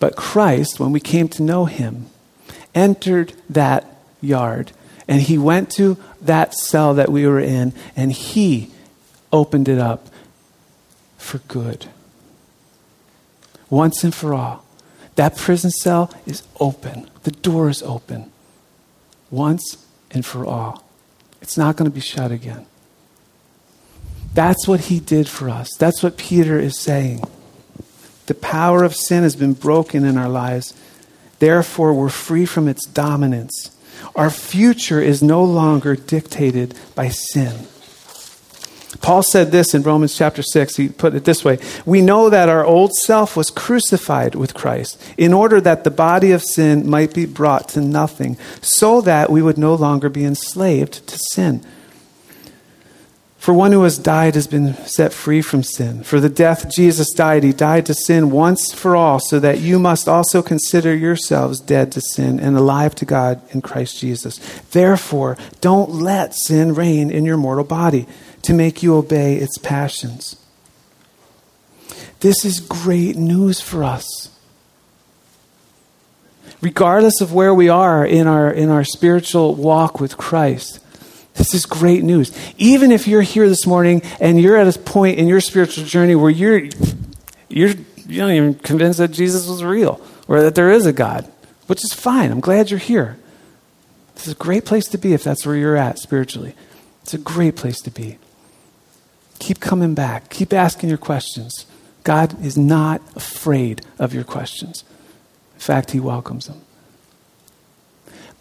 But 0.00 0.16
Christ, 0.16 0.80
when 0.80 0.90
we 0.90 0.98
came 0.98 1.28
to 1.28 1.44
know 1.44 1.66
him, 1.66 2.06
entered 2.74 3.34
that 3.48 3.86
yard 4.20 4.72
and 5.06 5.22
he 5.22 5.38
went 5.38 5.70
to 5.76 5.96
that 6.20 6.52
cell 6.52 6.94
that 6.94 7.08
we 7.08 7.24
were 7.24 7.38
in 7.38 7.72
and 7.94 8.10
he 8.10 8.72
opened 9.32 9.68
it 9.68 9.78
up 9.78 10.08
for 11.16 11.38
good. 11.38 11.86
Once 13.70 14.02
and 14.02 14.12
for 14.12 14.34
all. 14.34 14.64
That 15.14 15.36
prison 15.36 15.70
cell 15.70 16.12
is 16.26 16.42
open. 16.58 17.08
The 17.22 17.30
door 17.30 17.68
is 17.68 17.84
open. 17.84 18.32
Once 19.30 19.76
and 20.12 20.24
for 20.24 20.46
all. 20.46 20.84
It's 21.40 21.56
not 21.56 21.76
going 21.76 21.90
to 21.90 21.94
be 21.94 22.00
shut 22.00 22.30
again. 22.30 22.66
That's 24.34 24.66
what 24.66 24.80
he 24.80 25.00
did 25.00 25.28
for 25.28 25.50
us. 25.50 25.68
That's 25.78 26.02
what 26.02 26.16
Peter 26.16 26.58
is 26.58 26.78
saying. 26.78 27.22
The 28.26 28.34
power 28.34 28.84
of 28.84 28.94
sin 28.94 29.24
has 29.24 29.36
been 29.36 29.52
broken 29.52 30.04
in 30.04 30.16
our 30.16 30.28
lives. 30.28 30.74
Therefore, 31.38 31.92
we're 31.92 32.08
free 32.08 32.46
from 32.46 32.68
its 32.68 32.86
dominance. 32.86 33.76
Our 34.14 34.30
future 34.30 35.00
is 35.00 35.22
no 35.22 35.44
longer 35.44 35.96
dictated 35.96 36.74
by 36.94 37.08
sin. 37.08 37.66
Paul 39.00 39.22
said 39.22 39.50
this 39.50 39.74
in 39.74 39.82
Romans 39.82 40.16
chapter 40.16 40.42
6. 40.42 40.76
He 40.76 40.88
put 40.88 41.14
it 41.14 41.24
this 41.24 41.44
way 41.44 41.58
We 41.86 42.02
know 42.02 42.28
that 42.28 42.48
our 42.48 42.64
old 42.64 42.92
self 42.94 43.36
was 43.36 43.50
crucified 43.50 44.34
with 44.34 44.54
Christ 44.54 45.02
in 45.16 45.32
order 45.32 45.60
that 45.60 45.84
the 45.84 45.90
body 45.90 46.32
of 46.32 46.42
sin 46.42 46.88
might 46.88 47.14
be 47.14 47.24
brought 47.24 47.70
to 47.70 47.80
nothing, 47.80 48.36
so 48.60 49.00
that 49.00 49.30
we 49.30 49.42
would 49.42 49.58
no 49.58 49.74
longer 49.74 50.08
be 50.08 50.24
enslaved 50.24 51.06
to 51.06 51.18
sin. 51.18 51.64
For 53.42 53.52
one 53.52 53.72
who 53.72 53.82
has 53.82 53.98
died 53.98 54.36
has 54.36 54.46
been 54.46 54.74
set 54.86 55.12
free 55.12 55.42
from 55.42 55.64
sin. 55.64 56.04
For 56.04 56.20
the 56.20 56.28
death 56.28 56.70
Jesus 56.70 57.10
died, 57.10 57.42
he 57.42 57.52
died 57.52 57.86
to 57.86 57.94
sin 57.94 58.30
once 58.30 58.72
for 58.72 58.94
all, 58.94 59.18
so 59.18 59.40
that 59.40 59.58
you 59.58 59.80
must 59.80 60.08
also 60.08 60.42
consider 60.42 60.94
yourselves 60.94 61.58
dead 61.58 61.90
to 61.90 62.00
sin 62.00 62.38
and 62.38 62.56
alive 62.56 62.94
to 62.94 63.04
God 63.04 63.42
in 63.50 63.60
Christ 63.60 63.98
Jesus. 63.98 64.38
Therefore, 64.70 65.36
don't 65.60 65.90
let 65.90 66.36
sin 66.36 66.72
reign 66.76 67.10
in 67.10 67.24
your 67.24 67.36
mortal 67.36 67.64
body 67.64 68.06
to 68.42 68.52
make 68.52 68.82
you 68.82 68.96
obey 68.96 69.36
its 69.36 69.58
passions. 69.58 70.36
This 72.20 72.44
is 72.44 72.60
great 72.60 73.16
news 73.16 73.60
for 73.60 73.82
us. 73.82 74.30
Regardless 76.60 77.20
of 77.20 77.32
where 77.32 77.52
we 77.52 77.68
are 77.68 78.06
in 78.06 78.28
our, 78.28 78.50
in 78.50 78.68
our 78.68 78.84
spiritual 78.84 79.54
walk 79.56 80.00
with 80.00 80.16
Christ, 80.16 80.78
this 81.34 81.54
is 81.54 81.66
great 81.66 82.04
news. 82.04 82.30
Even 82.58 82.92
if 82.92 83.08
you're 83.08 83.22
here 83.22 83.48
this 83.48 83.66
morning 83.66 84.02
and 84.20 84.40
you're 84.40 84.56
at 84.56 84.74
a 84.74 84.78
point 84.78 85.18
in 85.18 85.26
your 85.26 85.40
spiritual 85.40 85.84
journey 85.84 86.14
where 86.14 86.30
you're, 86.30 86.68
you're 87.48 87.74
you 88.06 88.20
don't 88.20 88.32
even 88.32 88.54
convinced 88.54 88.98
that 88.98 89.08
Jesus 89.08 89.48
was 89.48 89.64
real 89.64 90.00
or 90.28 90.42
that 90.42 90.54
there 90.54 90.70
is 90.70 90.86
a 90.86 90.92
God, 90.92 91.30
which 91.66 91.82
is 91.84 91.92
fine. 91.92 92.30
I'm 92.30 92.40
glad 92.40 92.70
you're 92.70 92.78
here. 92.78 93.18
This 94.14 94.26
is 94.26 94.34
a 94.34 94.36
great 94.36 94.64
place 94.64 94.86
to 94.88 94.98
be 94.98 95.14
if 95.14 95.24
that's 95.24 95.46
where 95.46 95.56
you're 95.56 95.76
at 95.76 95.98
spiritually. 95.98 96.54
It's 97.02 97.14
a 97.14 97.18
great 97.18 97.56
place 97.56 97.80
to 97.80 97.90
be. 97.90 98.18
Keep 99.42 99.58
coming 99.58 99.92
back. 99.92 100.30
Keep 100.30 100.52
asking 100.52 100.88
your 100.88 100.98
questions. 100.98 101.66
God 102.04 102.40
is 102.44 102.56
not 102.56 103.02
afraid 103.16 103.82
of 103.98 104.14
your 104.14 104.22
questions. 104.22 104.84
In 105.54 105.60
fact, 105.60 105.90
He 105.90 105.98
welcomes 105.98 106.46
them. 106.46 106.60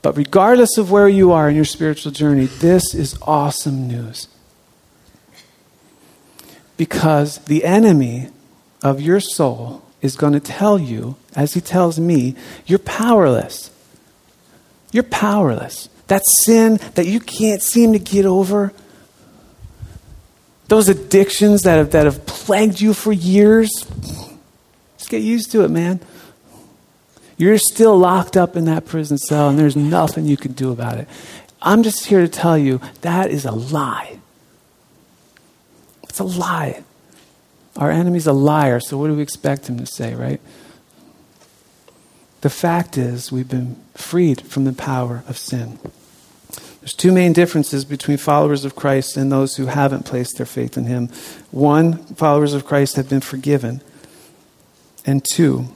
But 0.04 0.16
regardless 0.16 0.78
of 0.78 0.92
where 0.92 1.10
you 1.10 1.32
are 1.32 1.50
in 1.50 1.56
your 1.56 1.66
spiritual 1.66 2.12
journey, 2.12 2.46
this 2.46 2.94
is 2.94 3.18
awesome 3.24 3.88
news. 3.88 4.28
Because 6.78 7.40
the 7.46 7.66
enemy 7.66 8.30
of 8.84 9.02
your 9.02 9.20
soul 9.20 9.84
is 10.04 10.16
going 10.16 10.34
to 10.34 10.40
tell 10.40 10.78
you, 10.78 11.16
as 11.36 11.56
he 11.56 11.62
tells 11.62 12.00
me, 12.00 12.36
you're 12.68 12.78
powerless. 12.78 13.72
You're 14.92 15.02
powerless. 15.02 15.90
That 16.06 16.22
sin 16.44 16.80
that 16.94 17.08
you 17.08 17.20
can't 17.20 17.64
seem 17.64 17.94
to 17.94 18.00
get 18.00 18.28
over, 18.28 18.72
those 20.72 20.88
addictions 20.88 21.64
that 21.64 21.76
have, 21.76 21.92
that 21.92 22.06
have 22.06 22.26
plagued 22.26 22.80
you 22.80 22.94
for 22.94 23.12
years, 23.12 23.70
just 24.98 25.10
get 25.10 25.22
used 25.22 25.52
to 25.52 25.66
it, 25.66 25.70
man. 25.70 26.00
You're 27.36 27.58
still 27.58 27.98
locked 27.98 28.38
up 28.38 28.56
in 28.56 28.64
that 28.66 28.86
prison 28.86 29.18
cell, 29.18 29.50
and 29.50 29.60
there's 29.60 29.76
nothing 29.76 30.26
you 30.26 30.38
can 30.38 30.54
do 30.54 30.72
about 30.72 30.98
it. 30.98 31.10
I'm 31.62 31.84
just 31.84 32.06
here 32.06 32.22
to 32.22 32.28
tell 32.30 32.58
you 32.58 32.80
that 33.02 33.32
is 33.32 33.44
a 33.44 33.52
lie. 33.52 34.18
It's 36.04 36.20
a 36.20 36.24
lie. 36.24 36.86
Our 37.76 37.92
enemy's 37.92 38.26
a 38.26 38.32
liar, 38.32 38.80
so 38.80 38.98
what 38.98 39.08
do 39.08 39.16
we 39.16 39.24
expect 39.24 39.68
him 39.68 39.78
to 39.78 39.86
say, 39.86 40.16
right? 40.16 40.40
The 42.40 42.50
fact 42.50 42.98
is, 42.98 43.30
we've 43.30 43.50
been 43.50 43.76
freed 43.94 44.40
from 44.40 44.64
the 44.64 44.72
power 44.72 45.26
of 45.28 45.38
sin. 45.38 45.80
There's 46.82 46.94
two 46.94 47.12
main 47.12 47.32
differences 47.32 47.86
between 47.86 48.18
followers 48.18 48.66
of 48.66 48.76
Christ 48.76 49.16
and 49.16 49.32
those 49.32 49.56
who 49.56 49.68
haven't 49.68 50.06
placed 50.06 50.38
their 50.38 50.48
faith 50.48 50.78
in 50.78 50.86
him. 50.86 51.08
One, 51.52 51.98
followers 52.16 52.56
of 52.56 52.66
Christ 52.66 52.96
have 52.96 53.08
been 53.08 53.22
forgiven. 53.22 53.82
And 55.06 55.24
two, 55.24 55.68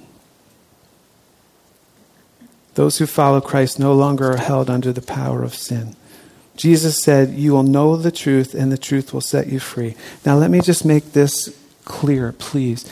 those 2.73 2.97
who 2.97 3.05
follow 3.05 3.39
Christ 3.39 3.79
no 3.79 3.93
longer 3.93 4.31
are 4.31 4.37
held 4.37 4.69
under 4.69 4.91
the 4.91 5.01
power 5.01 5.43
of 5.43 5.53
sin. 5.53 5.95
Jesus 6.57 7.03
said, 7.03 7.29
You 7.29 7.53
will 7.53 7.63
know 7.63 7.97
the 7.97 8.11
truth, 8.11 8.55
and 8.55 8.71
the 8.71 8.77
truth 8.77 9.13
will 9.13 9.21
set 9.21 9.47
you 9.47 9.59
free. 9.59 9.95
Now, 10.25 10.35
let 10.35 10.49
me 10.49 10.59
just 10.59 10.85
make 10.85 11.13
this 11.13 11.55
clear, 11.85 12.31
please. 12.31 12.89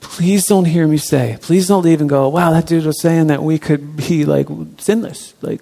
Please 0.00 0.46
don't 0.46 0.64
hear 0.64 0.88
me 0.88 0.96
say, 0.96 1.38
please 1.42 1.68
don't 1.68 1.84
leave 1.84 2.00
and 2.00 2.08
go, 2.08 2.28
wow, 2.28 2.50
that 2.50 2.66
dude 2.66 2.86
was 2.86 3.00
saying 3.00 3.26
that 3.26 3.42
we 3.42 3.58
could 3.58 3.96
be 3.96 4.24
like 4.24 4.48
sinless. 4.78 5.34
Like, 5.42 5.60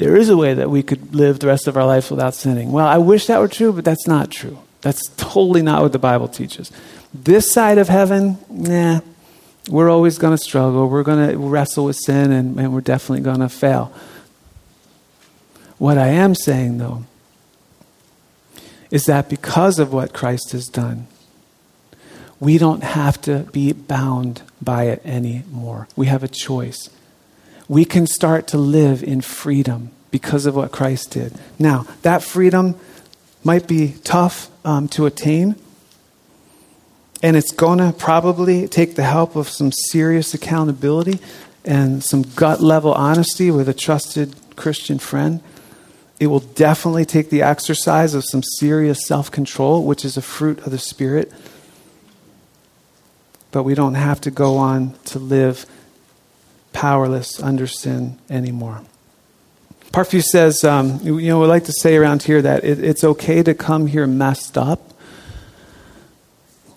there 0.00 0.16
is 0.16 0.30
a 0.30 0.36
way 0.36 0.54
that 0.54 0.70
we 0.70 0.82
could 0.82 1.14
live 1.14 1.40
the 1.40 1.46
rest 1.46 1.68
of 1.68 1.76
our 1.76 1.84
lives 1.84 2.10
without 2.10 2.34
sinning. 2.34 2.72
Well, 2.72 2.86
I 2.86 2.96
wish 2.96 3.26
that 3.26 3.38
were 3.38 3.48
true, 3.48 3.70
but 3.70 3.84
that's 3.84 4.06
not 4.06 4.30
true. 4.30 4.58
That's 4.80 5.06
totally 5.18 5.60
not 5.60 5.82
what 5.82 5.92
the 5.92 5.98
Bible 5.98 6.26
teaches. 6.26 6.72
This 7.12 7.52
side 7.52 7.76
of 7.76 7.88
heaven, 7.88 8.38
nah, 8.48 9.00
we're 9.68 9.90
always 9.90 10.16
going 10.16 10.34
to 10.34 10.42
struggle. 10.42 10.88
We're 10.88 11.02
going 11.02 11.28
to 11.28 11.36
wrestle 11.36 11.84
with 11.84 11.96
sin, 11.96 12.32
and, 12.32 12.58
and 12.58 12.72
we're 12.72 12.80
definitely 12.80 13.22
going 13.22 13.40
to 13.40 13.50
fail. 13.50 13.92
What 15.76 15.98
I 15.98 16.08
am 16.08 16.34
saying, 16.34 16.78
though, 16.78 17.04
is 18.90 19.04
that 19.04 19.28
because 19.28 19.78
of 19.78 19.92
what 19.92 20.14
Christ 20.14 20.52
has 20.52 20.66
done, 20.68 21.08
we 22.38 22.56
don't 22.56 22.82
have 22.82 23.20
to 23.22 23.40
be 23.52 23.74
bound 23.74 24.40
by 24.62 24.84
it 24.84 25.02
anymore. 25.04 25.88
We 25.94 26.06
have 26.06 26.22
a 26.22 26.28
choice. 26.28 26.88
We 27.70 27.84
can 27.84 28.08
start 28.08 28.48
to 28.48 28.58
live 28.58 29.04
in 29.04 29.20
freedom 29.20 29.92
because 30.10 30.44
of 30.44 30.56
what 30.56 30.72
Christ 30.72 31.12
did. 31.12 31.38
Now, 31.56 31.86
that 32.02 32.24
freedom 32.24 32.74
might 33.44 33.68
be 33.68 33.94
tough 34.02 34.50
um, 34.64 34.88
to 34.88 35.06
attain 35.06 35.54
and 37.22 37.36
it's 37.36 37.52
going 37.52 37.78
to 37.78 37.92
probably 37.96 38.66
take 38.66 38.96
the 38.96 39.04
help 39.04 39.36
of 39.36 39.48
some 39.48 39.70
serious 39.70 40.34
accountability 40.34 41.20
and 41.64 42.02
some 42.02 42.22
gut 42.22 42.60
level 42.60 42.92
honesty 42.92 43.52
with 43.52 43.68
a 43.68 43.74
trusted 43.74 44.34
Christian 44.56 44.98
friend. 44.98 45.40
It 46.18 46.26
will 46.26 46.40
definitely 46.40 47.04
take 47.04 47.30
the 47.30 47.42
exercise 47.42 48.14
of 48.14 48.24
some 48.24 48.42
serious 48.42 49.06
self 49.06 49.30
control, 49.30 49.84
which 49.84 50.04
is 50.04 50.16
a 50.16 50.22
fruit 50.22 50.58
of 50.66 50.72
the 50.72 50.78
Spirit. 50.78 51.32
But 53.52 53.62
we 53.62 53.76
don't 53.76 53.94
have 53.94 54.20
to 54.22 54.32
go 54.32 54.56
on 54.56 54.94
to 55.04 55.20
live 55.20 55.66
powerless 56.72 57.42
under 57.42 57.66
sin 57.66 58.18
anymore. 58.28 58.82
Parkview 59.92 60.22
says, 60.22 60.62
um, 60.62 61.00
you 61.02 61.20
know, 61.22 61.40
we 61.40 61.46
like 61.46 61.64
to 61.64 61.72
say 61.72 61.96
around 61.96 62.22
here 62.22 62.40
that 62.42 62.62
it, 62.64 62.82
it's 62.82 63.02
okay 63.02 63.42
to 63.42 63.54
come 63.54 63.88
here 63.88 64.06
messed 64.06 64.56
up 64.56 64.90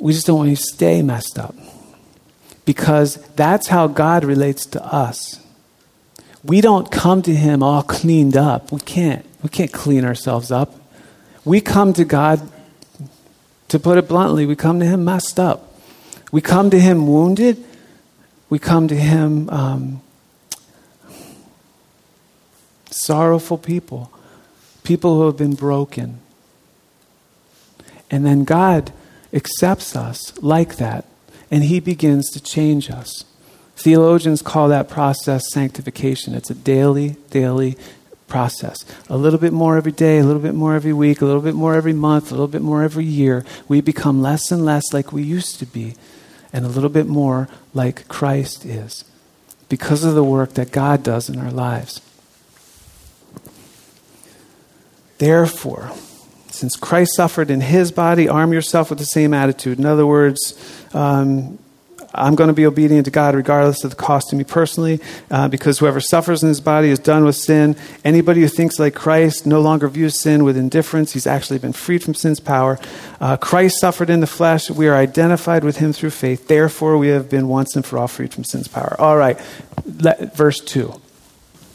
we 0.04 0.12
just 0.12 0.28
don't 0.28 0.38
want 0.38 0.50
you 0.50 0.58
to 0.58 0.62
stay 0.62 1.02
messed 1.02 1.40
up. 1.40 1.56
Because 2.66 3.16
that's 3.38 3.70
how 3.70 3.88
God 3.88 4.26
relates 4.26 4.66
to 4.68 4.86
us. 4.86 5.40
We 6.44 6.60
don't 6.60 6.92
come 6.92 7.22
to 7.22 7.34
Him 7.34 7.64
all 7.64 7.84
cleaned 7.84 8.36
up. 8.36 8.70
We 8.74 8.82
can't. 8.82 9.26
We 9.42 9.48
can't 9.48 9.72
clean 9.72 10.04
ourselves 10.04 10.52
up. 10.52 10.76
We 11.46 11.62
come 11.62 11.94
to 11.94 12.04
God, 12.04 12.42
to 13.70 13.80
put 13.80 13.98
it 13.98 14.10
bluntly, 14.10 14.46
we 14.46 14.58
come 14.58 14.82
to 14.82 14.86
Him 14.86 15.06
messed 15.06 15.40
up. 15.40 15.74
We 16.34 16.42
come 16.42 16.70
to 16.72 16.80
Him 16.82 17.08
wounded. 17.08 17.64
We 18.54 18.60
come 18.60 18.88
to 18.90 18.96
Him 18.96 19.50
um, 19.50 20.02
sorrowful 22.92 23.58
people, 23.58 24.14
people 24.84 25.16
who 25.16 25.26
have 25.26 25.38
been 25.38 25.56
broken. 25.56 26.20
And 28.12 28.24
then 28.24 28.44
God 28.44 28.94
accepts 29.34 29.96
us 29.96 30.38
like 30.38 30.76
that, 30.76 31.06
and 31.50 31.64
he 31.64 31.80
begins 31.80 32.30
to 32.30 32.40
change 32.40 32.92
us. 32.92 33.26
Theologians 33.76 34.44
call 34.44 34.68
that 34.68 34.88
process 34.88 35.52
sanctification. 35.52 36.36
It's 36.36 36.52
a 36.52 36.54
daily, 36.54 37.16
daily 37.32 37.76
process. 38.28 38.78
A 39.10 39.18
little 39.18 39.40
bit 39.40 39.52
more 39.52 39.78
every 39.78 39.92
day, 39.92 40.20
a 40.20 40.24
little 40.24 40.40
bit 40.40 40.54
more 40.54 40.76
every 40.76 40.94
week, 40.94 41.22
a 41.22 41.26
little 41.26 41.42
bit 41.42 41.56
more 41.56 41.74
every 41.74 41.94
month, 41.94 42.28
a 42.30 42.36
little 42.36 42.48
bit 42.48 42.62
more 42.62 42.84
every 42.84 43.06
year. 43.06 43.44
We 43.68 43.82
become 43.82 44.22
less 44.22 44.52
and 44.52 44.64
less 44.64 44.94
like 44.94 45.12
we 45.12 45.24
used 45.24 45.58
to 45.58 45.66
be, 45.66 45.96
and 46.54 46.66
a 46.66 46.70
little 46.70 46.90
bit 46.90 47.08
more 47.08 47.50
like 47.74 48.08
Christ 48.08 48.64
is 48.64 49.04
because 49.68 50.04
of 50.04 50.14
the 50.14 50.24
work 50.24 50.54
that 50.54 50.72
God 50.72 51.04
does 51.04 51.28
in 51.28 51.40
our 51.40 51.52
lives. 51.52 52.00
Therefore, 55.18 55.92
since 56.52 56.76
Christ 56.76 57.16
suffered 57.16 57.50
in 57.50 57.62
his 57.62 57.92
body, 57.92 58.30
arm 58.30 58.54
yourself 58.54 58.92
with 58.92 59.00
the 59.00 59.06
same 59.06 59.34
attitude. 59.34 59.80
In 59.80 59.86
other 59.86 60.06
words, 60.06 60.54
um, 60.94 61.58
I'm 62.14 62.36
going 62.36 62.50
to 62.50 62.54
be 62.54 62.66
obedient 62.66 63.06
to 63.06 63.12
God 63.12 63.36
regardless 63.36 63.84
of 63.84 63.90
the 63.90 63.96
cost 63.96 64.30
to 64.30 64.36
me 64.36 64.44
personally, 64.44 65.00
uh, 65.32 65.48
because 65.48 65.80
whoever 65.80 66.00
suffers 66.00 66.44
in 66.44 66.50
his 66.50 66.62
body 66.62 66.90
is 66.90 67.00
done 67.00 67.26
with 67.26 67.36
sin. 67.36 67.76
Anybody 68.04 68.42
who 68.42 68.48
thinks 68.48 68.80
like 68.80 68.94
Christ 68.94 69.46
no 69.46 69.62
longer 69.62 69.88
views 69.88 70.20
sin 70.20 70.44
with 70.44 70.58
indifference. 70.58 71.14
He's 71.14 71.28
actually 71.28 71.60
been 71.60 71.74
freed 71.74 72.04
from 72.04 72.14
sin's 72.14 72.40
power. 72.40 72.80
Uh, 73.20 73.38
Christ 73.38 73.80
suffered 73.80 74.10
in 74.10 74.20
the 74.20 74.28
flesh. 74.28 74.70
We 74.70 74.88
are 74.88 74.96
identified 74.96 75.64
with 75.64 75.78
him 75.78 75.94
through 75.94 76.12
faith. 76.12 76.48
Therefore, 76.48 76.98
we 76.98 77.08
have 77.10 77.30
been 77.30 77.48
once 77.48 77.76
and 77.76 77.86
for 77.86 77.98
all 77.98 78.08
freed 78.08 78.34
from 78.34 78.44
sin's 78.44 78.68
power. 78.68 78.96
All 79.00 79.18
right, 79.18 79.40
Let, 79.86 80.36
verse 80.36 80.60
2. 80.60 81.02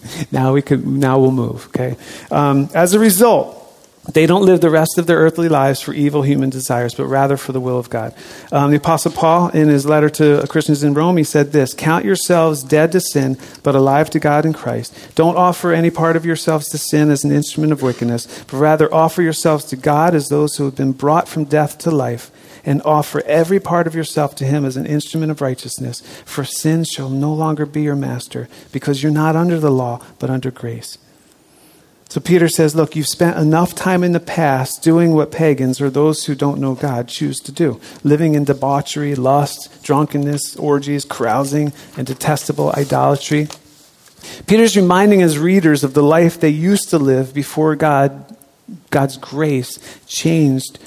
Now 0.32 0.52
we 0.52 0.62
could. 0.62 0.86
Now 0.86 1.18
we'll 1.18 1.32
move. 1.32 1.66
Okay. 1.66 1.96
Um, 2.30 2.68
as 2.72 2.94
a 2.94 2.98
result, 2.98 3.57
they 4.12 4.24
don't 4.24 4.46
live 4.46 4.62
the 4.62 4.70
rest 4.70 4.96
of 4.96 5.06
their 5.06 5.18
earthly 5.18 5.50
lives 5.50 5.82
for 5.82 5.92
evil 5.92 6.22
human 6.22 6.48
desires, 6.48 6.94
but 6.94 7.06
rather 7.06 7.36
for 7.36 7.52
the 7.52 7.60
will 7.60 7.78
of 7.78 7.90
God. 7.90 8.14
Um, 8.50 8.70
the 8.70 8.78
Apostle 8.78 9.12
Paul, 9.12 9.50
in 9.50 9.68
his 9.68 9.84
letter 9.84 10.08
to 10.10 10.46
Christians 10.48 10.82
in 10.82 10.94
Rome, 10.94 11.18
he 11.18 11.24
said 11.24 11.52
this 11.52 11.74
Count 11.74 12.06
yourselves 12.06 12.62
dead 12.62 12.92
to 12.92 13.00
sin, 13.00 13.36
but 13.62 13.74
alive 13.74 14.08
to 14.10 14.18
God 14.18 14.46
in 14.46 14.54
Christ. 14.54 14.96
Don't 15.14 15.36
offer 15.36 15.72
any 15.72 15.90
part 15.90 16.16
of 16.16 16.24
yourselves 16.24 16.68
to 16.68 16.78
sin 16.78 17.10
as 17.10 17.22
an 17.22 17.32
instrument 17.32 17.70
of 17.70 17.82
wickedness, 17.82 18.44
but 18.44 18.56
rather 18.56 18.92
offer 18.92 19.20
yourselves 19.20 19.66
to 19.66 19.76
God 19.76 20.14
as 20.14 20.28
those 20.28 20.56
who 20.56 20.64
have 20.64 20.76
been 20.76 20.92
brought 20.92 21.28
from 21.28 21.44
death 21.44 21.76
to 21.78 21.90
life, 21.90 22.30
and 22.64 22.80
offer 22.82 23.22
every 23.26 23.60
part 23.60 23.86
of 23.86 23.94
yourself 23.94 24.34
to 24.36 24.46
Him 24.46 24.64
as 24.64 24.78
an 24.78 24.86
instrument 24.86 25.30
of 25.30 25.42
righteousness. 25.42 26.00
For 26.24 26.44
sin 26.44 26.84
shall 26.84 27.10
no 27.10 27.34
longer 27.34 27.66
be 27.66 27.82
your 27.82 27.96
master, 27.96 28.48
because 28.72 29.02
you're 29.02 29.12
not 29.12 29.36
under 29.36 29.60
the 29.60 29.70
law, 29.70 30.00
but 30.18 30.30
under 30.30 30.50
grace. 30.50 30.96
So 32.08 32.20
Peter 32.22 32.48
says, 32.48 32.74
Look, 32.74 32.96
you've 32.96 33.06
spent 33.06 33.38
enough 33.38 33.74
time 33.74 34.02
in 34.02 34.12
the 34.12 34.20
past 34.20 34.82
doing 34.82 35.12
what 35.12 35.30
pagans 35.30 35.80
or 35.80 35.90
those 35.90 36.24
who 36.24 36.34
don't 36.34 36.60
know 36.60 36.74
God 36.74 37.08
choose 37.08 37.38
to 37.40 37.52
do 37.52 37.80
living 38.02 38.34
in 38.34 38.44
debauchery, 38.44 39.14
lust, 39.14 39.82
drunkenness, 39.82 40.56
orgies, 40.56 41.04
carousing, 41.04 41.72
and 41.96 42.06
detestable 42.06 42.72
idolatry. 42.72 43.48
Peter's 44.46 44.76
reminding 44.76 45.20
his 45.20 45.38
readers 45.38 45.84
of 45.84 45.94
the 45.94 46.02
life 46.02 46.40
they 46.40 46.48
used 46.48 46.90
to 46.90 46.98
live 46.98 47.34
before 47.34 47.76
God, 47.76 48.36
God's 48.90 49.16
grace 49.16 49.78
changed 50.06 50.78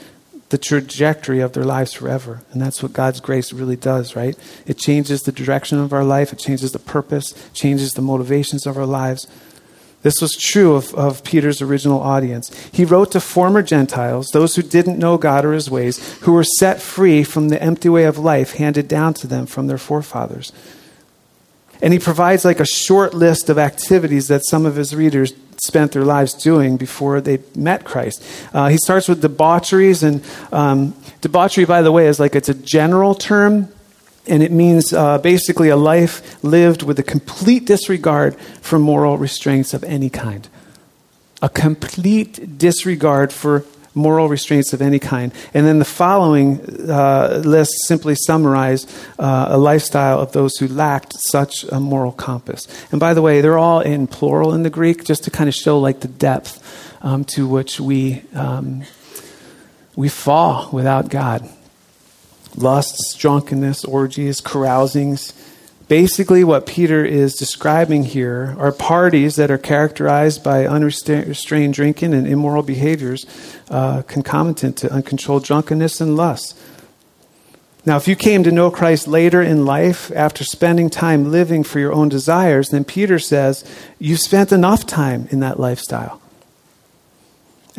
the 0.50 0.58
trajectory 0.58 1.40
of 1.40 1.54
their 1.54 1.64
lives 1.64 1.94
forever. 1.94 2.42
And 2.52 2.62
that's 2.62 2.84
what 2.84 2.92
God's 2.92 3.22
grace 3.22 3.54
really 3.54 3.78
does, 3.78 4.18
right? 4.18 4.38
It 4.66 4.78
changes 4.78 5.22
the 5.22 5.32
direction 5.32 5.80
of 5.80 5.94
our 5.94 6.04
life, 6.04 6.34
it 6.34 6.40
changes 6.40 6.74
the 6.74 6.80
purpose, 6.80 7.34
changes 7.54 7.94
the 7.94 8.02
motivations 8.02 8.66
of 8.66 8.78
our 8.78 8.86
lives. 8.86 9.28
This 10.04 10.20
was 10.22 10.32
true 10.34 10.76
of, 10.76 10.94
of 10.96 11.24
Peter's 11.24 11.62
original 11.62 12.02
audience. 12.02 12.52
He 12.72 12.86
wrote 12.86 13.12
to 13.12 13.20
former 13.20 13.62
Gentiles, 13.62 14.30
those 14.34 14.56
who 14.56 14.64
didn't 14.64 14.98
know 14.98 15.18
God 15.18 15.46
or 15.46 15.54
his 15.54 15.70
ways, 15.70 16.20
who 16.22 16.34
were 16.34 16.44
set 16.44 16.82
free 16.82 17.24
from 17.24 17.50
the 17.50 17.62
empty 17.62 17.90
way 17.90 18.06
of 18.06 18.18
life 18.18 18.54
handed 18.54 18.88
down 18.88 19.14
to 19.16 19.28
them 19.28 19.46
from 19.46 19.68
their 19.68 19.78
forefathers. 19.78 20.52
And 21.82 21.94
he 21.94 22.00
provides 22.00 22.46
like 22.46 22.60
a 22.60 22.66
short 22.66 23.14
list 23.14 23.50
of 23.50 23.58
activities 23.58 24.28
that 24.28 24.46
some 24.46 24.66
of 24.66 24.76
his 24.76 24.96
readers 24.96 25.34
spent 25.64 25.92
their 25.92 26.06
lives 26.06 26.34
doing 26.34 26.78
before 26.78 27.22
they 27.22 27.40
met 27.56 27.84
Christ. 27.84 28.24
Uh, 28.54 28.70
he 28.70 28.78
starts 28.78 29.08
with 29.08 29.22
debaucheries, 29.22 30.02
and 30.02 30.24
um, 30.52 30.96
debauchery, 31.22 31.66
by 31.66 31.84
the 31.84 31.92
way, 31.92 32.08
is 32.08 32.20
like 32.20 32.36
it's 32.36 32.50
a 32.50 32.56
general 32.56 33.14
term 33.14 33.72
and 34.28 34.44
it 34.44 34.52
means 34.52 34.94
uh, 34.94 35.18
basically 35.18 35.70
a 35.70 35.76
life 35.76 36.44
lived 36.44 36.84
with 36.84 37.00
a 37.00 37.04
complete 37.04 37.66
disregard 37.66 38.36
for 38.62 38.78
moral 38.78 39.18
restraints 39.18 39.74
of 39.74 39.84
any 39.84 40.10
kind. 40.10 40.48
A 41.42 41.50
complete 41.50 42.58
disregard 42.58 43.34
for 43.34 43.66
moral 43.94 44.30
restraints 44.30 44.74
of 44.74 44.82
any 44.82 45.00
kind. 45.00 45.34
And 45.54 45.66
then 45.66 45.80
the 45.80 45.86
following 45.86 46.62
uh, 46.90 47.42
list 47.44 47.74
simply 47.88 48.16
summarize 48.16 48.86
uh, 49.20 49.48
a 49.50 49.58
lifestyle 49.58 50.20
of 50.20 50.32
those 50.32 50.56
who 50.58 50.68
lacked 50.68 51.14
such 51.30 51.64
a 51.66 51.80
moral 51.80 52.12
compass. 52.12 52.68
And 52.92 53.00
by 53.00 53.14
the 53.14 53.22
way, 53.22 53.42
they're 53.42 53.58
all 53.58 53.82
in 53.82 54.08
plural 54.08 54.54
in 54.54 54.64
the 54.64 54.70
Greek, 54.70 55.04
just 55.04 55.24
to 55.26 55.32
kind 55.32 55.48
of 55.48 55.56
show 55.56 55.80
like 55.80 56.02
the 56.02 56.08
depth 56.08 56.60
um, 57.02 57.26
to 57.26 57.48
which 57.48 57.80
we 57.80 58.24
um, 58.34 58.84
we 59.96 60.08
fall 60.08 60.70
without 60.72 61.10
God 61.10 61.50
lusts, 62.56 63.16
drunkenness, 63.16 63.86
orgies, 63.86 64.42
carousings. 64.42 65.34
Basically, 65.88 66.44
what 66.44 66.66
Peter 66.66 67.04
is 67.04 67.36
describing 67.36 68.04
here 68.04 68.56
are 68.58 68.72
parties 68.72 69.36
that 69.36 69.52
are 69.52 69.58
characterized 69.58 70.44
by 70.44 70.66
unrestrained 70.66 71.74
drinking 71.74 72.14
and 72.14 72.26
immoral 72.26 72.64
behaviors 72.64 73.26
uh, 73.70 74.02
concomitant 74.04 74.78
to 74.78 74.92
uncontrolled 74.92 75.44
drunkenness 75.44 76.00
and 76.00 76.16
lust. 76.16 76.58
Now, 77.84 77.98
if 77.98 78.08
you 78.08 78.16
came 78.16 78.44
to 78.44 78.52
know 78.52 78.70
Christ 78.70 79.08
later 79.08 79.42
in 79.42 79.66
life 79.66 80.12
after 80.16 80.44
spending 80.44 80.90
time 80.90 81.32
living 81.32 81.64
for 81.64 81.80
your 81.80 81.92
own 81.92 82.10
desires, 82.10 82.70
then 82.70 82.84
Peter 82.84 83.18
says 83.18 83.66
you 83.98 84.16
spent 84.16 84.52
enough 84.52 84.86
time 84.86 85.28
in 85.32 85.40
that 85.40 85.60
lifestyle. 85.60 86.21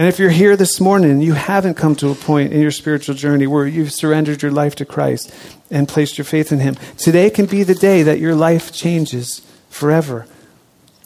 And 0.02 0.08
if 0.08 0.18
you're 0.18 0.30
here 0.30 0.56
this 0.56 0.80
morning 0.80 1.12
and 1.12 1.22
you 1.22 1.34
haven't 1.34 1.74
come 1.74 1.94
to 1.94 2.10
a 2.10 2.16
point 2.16 2.52
in 2.52 2.60
your 2.60 2.72
spiritual 2.72 3.14
journey 3.14 3.46
where 3.46 3.68
you've 3.68 3.92
surrendered 3.92 4.42
your 4.42 4.50
life 4.50 4.74
to 4.74 4.84
Christ 4.84 5.32
and 5.70 5.86
placed 5.86 6.18
your 6.18 6.24
faith 6.24 6.50
in 6.50 6.58
Him, 6.58 6.74
today 6.98 7.30
can 7.30 7.46
be 7.46 7.62
the 7.62 7.76
day 7.76 8.02
that 8.02 8.18
your 8.18 8.34
life 8.34 8.72
changes 8.72 9.46
forever 9.70 10.26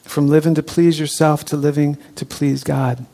from 0.04 0.28
living 0.28 0.54
to 0.54 0.62
please 0.62 0.98
yourself 0.98 1.44
to 1.44 1.58
living 1.58 1.98
to 2.14 2.24
please 2.24 2.64
God. 2.64 3.04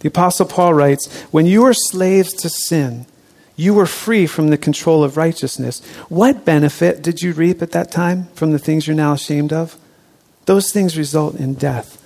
The 0.00 0.08
Apostle 0.08 0.46
Paul 0.46 0.74
writes 0.74 1.06
When 1.30 1.46
you 1.46 1.62
were 1.62 1.72
slaves 1.72 2.32
to 2.32 2.48
sin, 2.48 3.06
you 3.54 3.74
were 3.74 3.86
free 3.86 4.26
from 4.26 4.48
the 4.48 4.58
control 4.58 5.04
of 5.04 5.16
righteousness. 5.16 5.86
What 6.08 6.44
benefit 6.44 7.00
did 7.00 7.22
you 7.22 7.32
reap 7.32 7.62
at 7.62 7.70
that 7.70 7.92
time 7.92 8.24
from 8.34 8.50
the 8.50 8.58
things 8.58 8.88
you're 8.88 8.96
now 8.96 9.12
ashamed 9.12 9.52
of? 9.52 9.76
Those 10.46 10.72
things 10.72 10.98
result 10.98 11.36
in 11.36 11.54
death. 11.54 11.99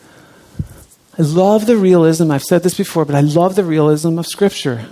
I 1.16 1.22
love 1.22 1.66
the 1.66 1.76
realism. 1.76 2.30
I've 2.30 2.42
said 2.42 2.62
this 2.62 2.76
before, 2.76 3.04
but 3.04 3.14
I 3.14 3.20
love 3.20 3.54
the 3.54 3.64
realism 3.64 4.18
of 4.18 4.26
Scripture. 4.26 4.86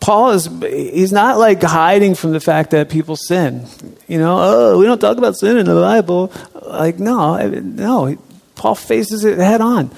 Paul 0.00 0.32
is 0.32 0.46
he's 0.46 1.12
not 1.12 1.38
like 1.38 1.62
hiding 1.62 2.14
from 2.14 2.32
the 2.32 2.40
fact 2.40 2.70
that 2.72 2.90
people 2.90 3.16
sin. 3.16 3.66
You 4.06 4.18
know, 4.18 4.38
oh, 4.38 4.78
we 4.78 4.84
don't 4.84 5.00
talk 5.00 5.16
about 5.16 5.34
sin 5.36 5.56
in 5.56 5.66
the 5.66 5.74
Bible. 5.74 6.30
Like 6.62 6.98
no, 6.98 7.38
no. 7.48 8.16
Paul 8.54 8.74
faces 8.74 9.24
it 9.24 9.38
head 9.38 9.60
on. 9.60 9.90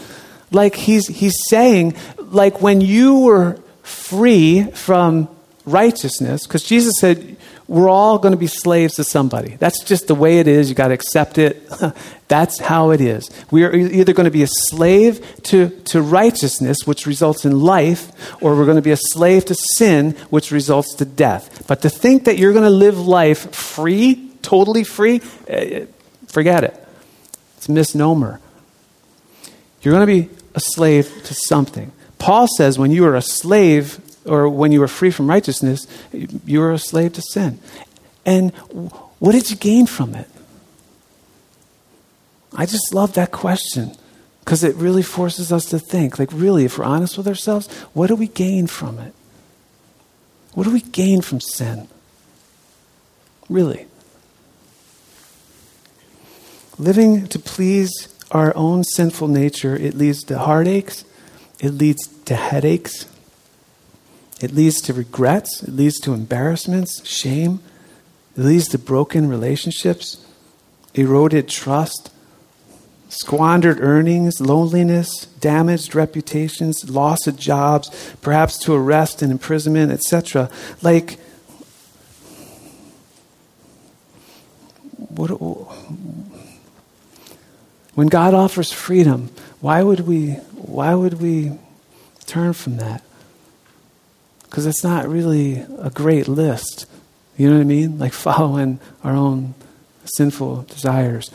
Like 0.53 0.77
he's 0.77 1.09
he's 1.09 1.35
saying 1.49 1.97
like 2.19 2.63
when 2.63 2.81
you 2.81 3.19
were 3.19 3.59
free 3.83 4.71
from 4.71 5.29
righteousness 5.65 6.47
because 6.47 6.63
Jesus 6.63 6.95
said 7.01 7.36
we're 7.69 7.89
all 7.89 8.19
going 8.19 8.33
to 8.33 8.39
be 8.39 8.47
slaves 8.47 8.95
to 8.95 9.05
somebody. 9.05 9.57
That's 9.57 9.83
just 9.83 10.07
the 10.07 10.15
way 10.15 10.39
it 10.39 10.47
is. 10.47 10.69
You 10.69 10.77
got 10.77 10.89
to 10.89 10.95
accept 10.95 11.37
it. 11.37 11.69
That's 12.29 12.61
how 12.61 12.91
it 12.91 13.01
is. 13.01 13.29
We 13.51 13.65
are 13.65 13.75
either 13.75 14.13
going 14.13 14.27
to 14.27 14.31
be 14.31 14.45
a 14.45 14.49
slave 14.49 15.43
to, 15.45 15.71
to 15.87 16.01
righteousness, 16.01 16.79
which 16.87 17.07
results 17.07 17.45
in 17.45 17.61
life, 17.61 18.13
or 18.41 18.55
we're 18.55 18.67
going 18.67 18.77
to 18.77 18.83
be 18.83 18.93
a 18.93 18.97
slave 18.97 19.47
to 19.47 19.57
sin, 19.77 20.13
which 20.31 20.53
results 20.53 20.95
to 20.97 21.05
death. 21.05 21.67
But 21.67 21.83
to 21.83 21.91
think 21.91 22.25
that 22.25 22.39
you're 22.39 22.53
going 22.53 22.65
to 22.65 22.71
live 22.71 22.99
life 23.01 23.53
free, 23.53 24.31
totally 24.43 24.85
free, 24.85 25.21
eh, 25.49 25.87
forget 26.29 26.63
it. 26.63 26.87
It's 27.57 27.69
a 27.69 27.73
misnomer. 27.73 28.41
You're 29.83 29.95
going 29.95 30.07
to 30.07 30.29
be 30.29 30.35
a 30.55 30.61
slave 30.61 31.09
to 31.25 31.35
something. 31.35 31.91
Paul 32.19 32.47
says 32.57 32.79
when 32.79 32.93
you 32.93 33.05
are 33.07 33.17
a 33.17 33.23
slave 33.23 34.01
or 34.27 34.49
when 34.49 34.73
you 34.73 34.81
were 34.81 34.89
free 34.89 35.11
from 35.11 35.29
righteousness, 35.29 35.87
you 36.13 36.61
were 36.61 36.73
a 36.73 36.79
slave 36.79 37.13
to 37.15 37.23
sin. 37.23 37.59
And 38.25 38.53
what 39.19 39.33
did 39.33 39.51
you 39.51 39.57
gain 39.57 39.87
from 39.87 40.15
it? 40.15 40.29
I 42.55 42.67
just 42.67 42.95
love 42.95 43.15
that 43.15 43.33
question 43.33 43.93
because 44.41 44.65
it 44.65 44.75
really 44.77 45.03
forces 45.03 45.53
us 45.53 45.67
to 45.67 45.79
think. 45.79 46.19
Like, 46.19 46.33
really, 46.33 46.65
if 46.65 46.79
we're 46.79 46.85
honest 46.85 47.17
with 47.19 47.29
ourselves, 47.29 47.67
what 47.93 48.07
do 48.07 48.15
we 48.15 48.29
gain 48.29 48.67
from 48.67 48.99
it? 48.99 49.13
What 50.55 50.65
do 50.65 50.73
we 50.73 50.81
gain 50.81 51.21
from 51.21 51.41
sin? 51.41 51.89
Really. 53.49 53.87
Living 56.79 57.27
to 57.29 57.39
please 57.39 58.09
our 58.31 58.57
own 58.57 58.85
sinful 58.85 59.29
nature, 59.29 59.77
it 59.77 59.95
leads 59.95 60.25
to 60.25 60.39
heartaches, 60.39 61.05
it 61.61 61.71
leads 61.71 62.07
to 62.25 62.35
headaches, 62.35 63.07
it 64.41 64.53
leads 64.53 64.81
to 64.83 64.93
regrets, 64.93 65.63
it 65.63 65.75
leads 65.75 65.99
to 66.01 66.13
embarrassments, 66.13 67.07
shame, 67.07 67.61
it 68.37 68.43
leads 68.43 68.69
to 68.69 68.79
broken 68.79 69.29
relationships, 69.29 70.25
eroded 70.95 71.49
trust, 71.49 72.11
squandered 73.09 73.81
earnings, 73.81 74.41
loneliness, 74.41 75.27
damaged 75.41 75.95
reputations, 75.95 76.91
loss 76.91 77.27
of 77.27 77.39
jobs, 77.39 78.15
perhaps 78.21 78.59
to 78.59 78.75
arrest 78.75 79.23
and 79.23 79.33
imprisonment, 79.33 79.91
etc. 79.91 80.51
Like, 80.83 81.19
what, 84.97 85.29
when 87.95 88.09
God 88.09 88.35
offers 88.35 88.71
freedom, 88.71 89.31
why 89.61 89.83
would 89.83 90.01
we, 90.01 90.33
why 90.53 90.95
would 90.95 91.23
we 91.23 91.53
turn 92.27 92.53
from 92.53 92.77
that? 92.77 93.03
Because 94.57 94.65
it's 94.65 94.83
not 94.83 95.07
really 95.07 95.67
a 95.83 95.91
great 95.91 96.29
list. 96.29 96.87
You 97.37 97.51
know 97.51 97.57
what 97.57 97.61
I 97.61 97.65
mean? 97.65 97.99
Like 97.99 98.13
following 98.15 98.81
our 99.05 99.15
own 99.15 99.53
sinful 100.07 100.63
desires. 100.63 101.31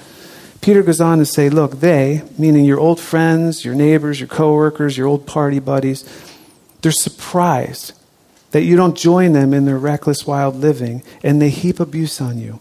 Peter 0.59 0.81
goes 0.81 0.99
on 0.99 1.19
to 1.19 1.25
say, 1.25 1.47
look, 1.47 1.81
they, 1.81 2.23
meaning 2.39 2.65
your 2.65 2.79
old 2.79 2.99
friends, 2.99 3.63
your 3.63 3.75
neighbors, 3.75 4.19
your 4.19 4.27
coworkers, 4.27 4.97
your 4.97 5.05
old 5.05 5.27
party 5.27 5.59
buddies, 5.59 6.03
they're 6.81 6.91
surprised 6.91 7.93
that 8.53 8.63
you 8.63 8.75
don't 8.75 8.97
join 8.97 9.33
them 9.33 9.53
in 9.53 9.65
their 9.65 9.77
reckless, 9.77 10.25
wild 10.25 10.55
living, 10.55 11.03
and 11.21 11.39
they 11.39 11.51
heap 11.51 11.79
abuse 11.79 12.21
on 12.21 12.39
you. 12.39 12.59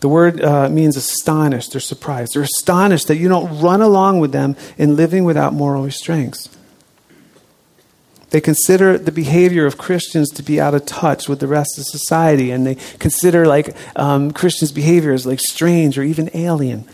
The 0.00 0.10
word 0.10 0.42
uh, 0.42 0.68
means 0.68 0.94
astonished. 0.94 1.72
They're 1.72 1.80
surprised. 1.80 2.34
They're 2.34 2.42
astonished 2.42 3.08
that 3.08 3.16
you 3.16 3.30
don't 3.30 3.62
run 3.62 3.80
along 3.80 4.20
with 4.20 4.32
them 4.32 4.56
in 4.76 4.94
living 4.94 5.24
without 5.24 5.54
moral 5.54 5.84
restraints. 5.84 6.50
They 8.32 8.40
consider 8.40 8.96
the 8.96 9.12
behavior 9.12 9.66
of 9.66 9.76
Christians 9.76 10.30
to 10.30 10.42
be 10.42 10.58
out 10.58 10.74
of 10.74 10.86
touch 10.86 11.28
with 11.28 11.38
the 11.40 11.46
rest 11.46 11.78
of 11.78 11.84
society, 11.84 12.50
and 12.50 12.66
they 12.66 12.76
consider 12.98 13.46
like 13.46 13.76
um, 13.94 14.30
Christians' 14.30 14.72
behavior 14.72 15.12
as 15.12 15.26
like 15.26 15.38
strange 15.38 15.98
or 15.98 16.02
even 16.02 16.30
alien. 16.32 16.86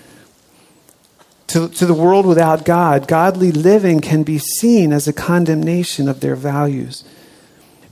To, 1.48 1.68
to 1.68 1.86
the 1.86 1.94
world 1.94 2.26
without 2.26 2.64
God, 2.64 3.06
godly 3.06 3.52
living 3.52 4.00
can 4.00 4.24
be 4.24 4.38
seen 4.38 4.92
as 4.92 5.06
a 5.06 5.12
condemnation 5.12 6.08
of 6.08 6.18
their 6.18 6.34
values. 6.34 7.04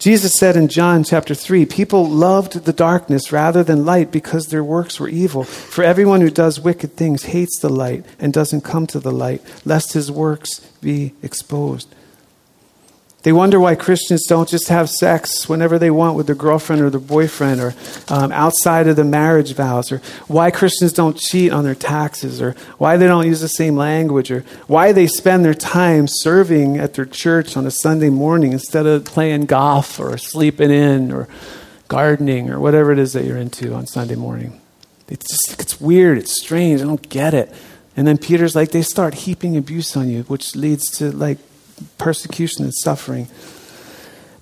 Jesus 0.01 0.35
said 0.35 0.57
in 0.57 0.67
John 0.67 1.05
chapter 1.05 1.33
3 1.33 1.67
people 1.67 2.05
loved 2.05 2.65
the 2.65 2.73
darkness 2.73 3.31
rather 3.31 3.63
than 3.63 3.87
light 3.87 4.11
because 4.11 4.49
their 4.49 4.65
works 4.65 4.99
were 4.99 5.09
evil. 5.09 5.45
For 5.45 5.85
everyone 5.85 6.21
who 6.21 6.31
does 6.31 6.59
wicked 6.59 6.97
things 6.97 7.23
hates 7.23 7.61
the 7.61 7.71
light 7.71 8.05
and 8.19 8.33
doesn't 8.33 8.63
come 8.63 8.89
to 8.89 8.99
the 8.99 9.13
light, 9.13 9.41
lest 9.65 9.93
his 9.93 10.11
works 10.11 10.59
be 10.81 11.15
exposed. 11.23 11.95
They 13.27 13.33
wonder 13.33 13.59
why 13.59 13.75
Christians 13.75 14.25
don't 14.25 14.49
just 14.49 14.69
have 14.69 14.89
sex 14.89 15.49
whenever 15.49 15.81
they 15.81 15.91
want 15.91 16.17
with 16.17 16.27
their 16.27 16.37
girlfriend 16.37 16.81
or 16.81 16.91
their 16.91 17.01
boyfriend 17.01 17.61
or 17.61 17.75
um, 18.07 18.31
outside 18.31 18.87
of 18.87 18.95
the 18.95 19.03
marriage 19.03 19.53
vows, 19.53 19.91
or 19.91 19.99
why 20.29 20.53
Christians 20.53 20.93
don't 20.93 21.19
cheat 21.19 21.53
on 21.53 21.65
their 21.65 21.75
taxes, 21.75 22.41
or 22.41 22.55
why 22.79 22.97
they 22.97 23.09
don't 23.09 23.27
use 23.27 23.41
the 23.41 23.49
same 23.49 23.75
language, 23.77 24.31
or 24.31 24.45
why 24.69 24.93
they 24.93 25.09
spend 25.09 25.45
their 25.45 25.55
time 25.55 26.07
serving 26.07 26.79
at 26.79 26.95
their 26.95 27.05
church 27.05 27.57
on 27.57 27.67
a 27.67 27.71
Sunday 27.73 28.11
morning 28.11 28.53
instead 28.53 28.87
of 28.87 29.05
playing 29.05 29.47
golf 29.47 29.99
or 29.99 30.17
sleeping 30.19 30.71
in 30.71 31.11
or 31.11 31.27
gardening 31.89 32.49
or 32.49 32.61
whatever 32.61 32.93
it 32.93 32.99
is 33.01 33.12
that 33.15 33.25
you're 33.25 33.37
into 33.37 33.75
on 33.75 33.89
Sunday 33.89 34.15
morning. 34.15 34.61
It's 35.09 35.29
just 35.29 35.61
it's 35.61 35.81
weird, 35.81 36.17
it's 36.17 36.41
strange, 36.41 36.81
I 36.81 36.85
don't 36.85 37.09
get 37.09 37.35
it. 37.35 37.53
And 37.97 38.07
then 38.07 38.19
Peter's 38.19 38.55
like, 38.55 38.71
they 38.71 38.83
start 38.83 39.15
heaping 39.15 39.57
abuse 39.57 39.97
on 39.97 40.09
you, 40.09 40.23
which 40.29 40.55
leads 40.55 40.89
to 40.99 41.11
like 41.11 41.39
persecution 41.99 42.65
and 42.65 42.75
suffering. 42.75 43.29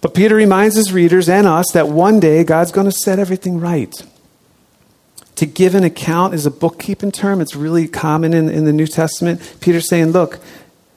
But 0.00 0.14
Peter 0.14 0.34
reminds 0.34 0.76
his 0.76 0.92
readers 0.92 1.28
and 1.28 1.46
us 1.46 1.66
that 1.72 1.88
one 1.88 2.20
day 2.20 2.44
God's 2.44 2.72
going 2.72 2.86
to 2.86 2.92
set 2.92 3.18
everything 3.18 3.58
right. 3.58 3.92
To 5.36 5.46
give 5.46 5.74
an 5.74 5.82
account 5.82 6.34
is 6.34 6.46
a 6.46 6.50
bookkeeping 6.50 7.10
term. 7.10 7.40
It's 7.40 7.56
really 7.56 7.88
common 7.88 8.34
in, 8.34 8.48
in 8.48 8.66
the 8.66 8.72
New 8.72 8.86
Testament. 8.86 9.56
Peter's 9.60 9.88
saying, 9.88 10.08
look, 10.12 10.38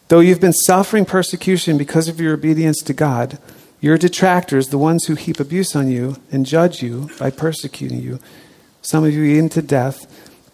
though 0.10 0.20
you've 0.20 0.42
been 0.42 0.54
suffering 0.54 1.06
persecution 1.06 1.78
because 1.78 2.08
of 2.08 2.20
your 2.20 2.34
obedience 2.34 2.82
to 2.84 2.94
God, 2.94 3.40
your 3.80 3.98
detractors, 3.98 4.68
the 4.68 4.78
ones 4.78 5.06
who 5.06 5.16
heap 5.16 5.40
abuse 5.40 5.76
on 5.76 5.90
you 5.90 6.18
and 6.32 6.46
judge 6.46 6.84
you 6.84 7.10
by 7.18 7.30
persecuting 7.32 8.02
you, 8.02 8.20
some 8.82 9.04
of 9.04 9.14
you 9.14 9.24
even 9.24 9.50
to 9.50 9.62
death, 9.62 10.06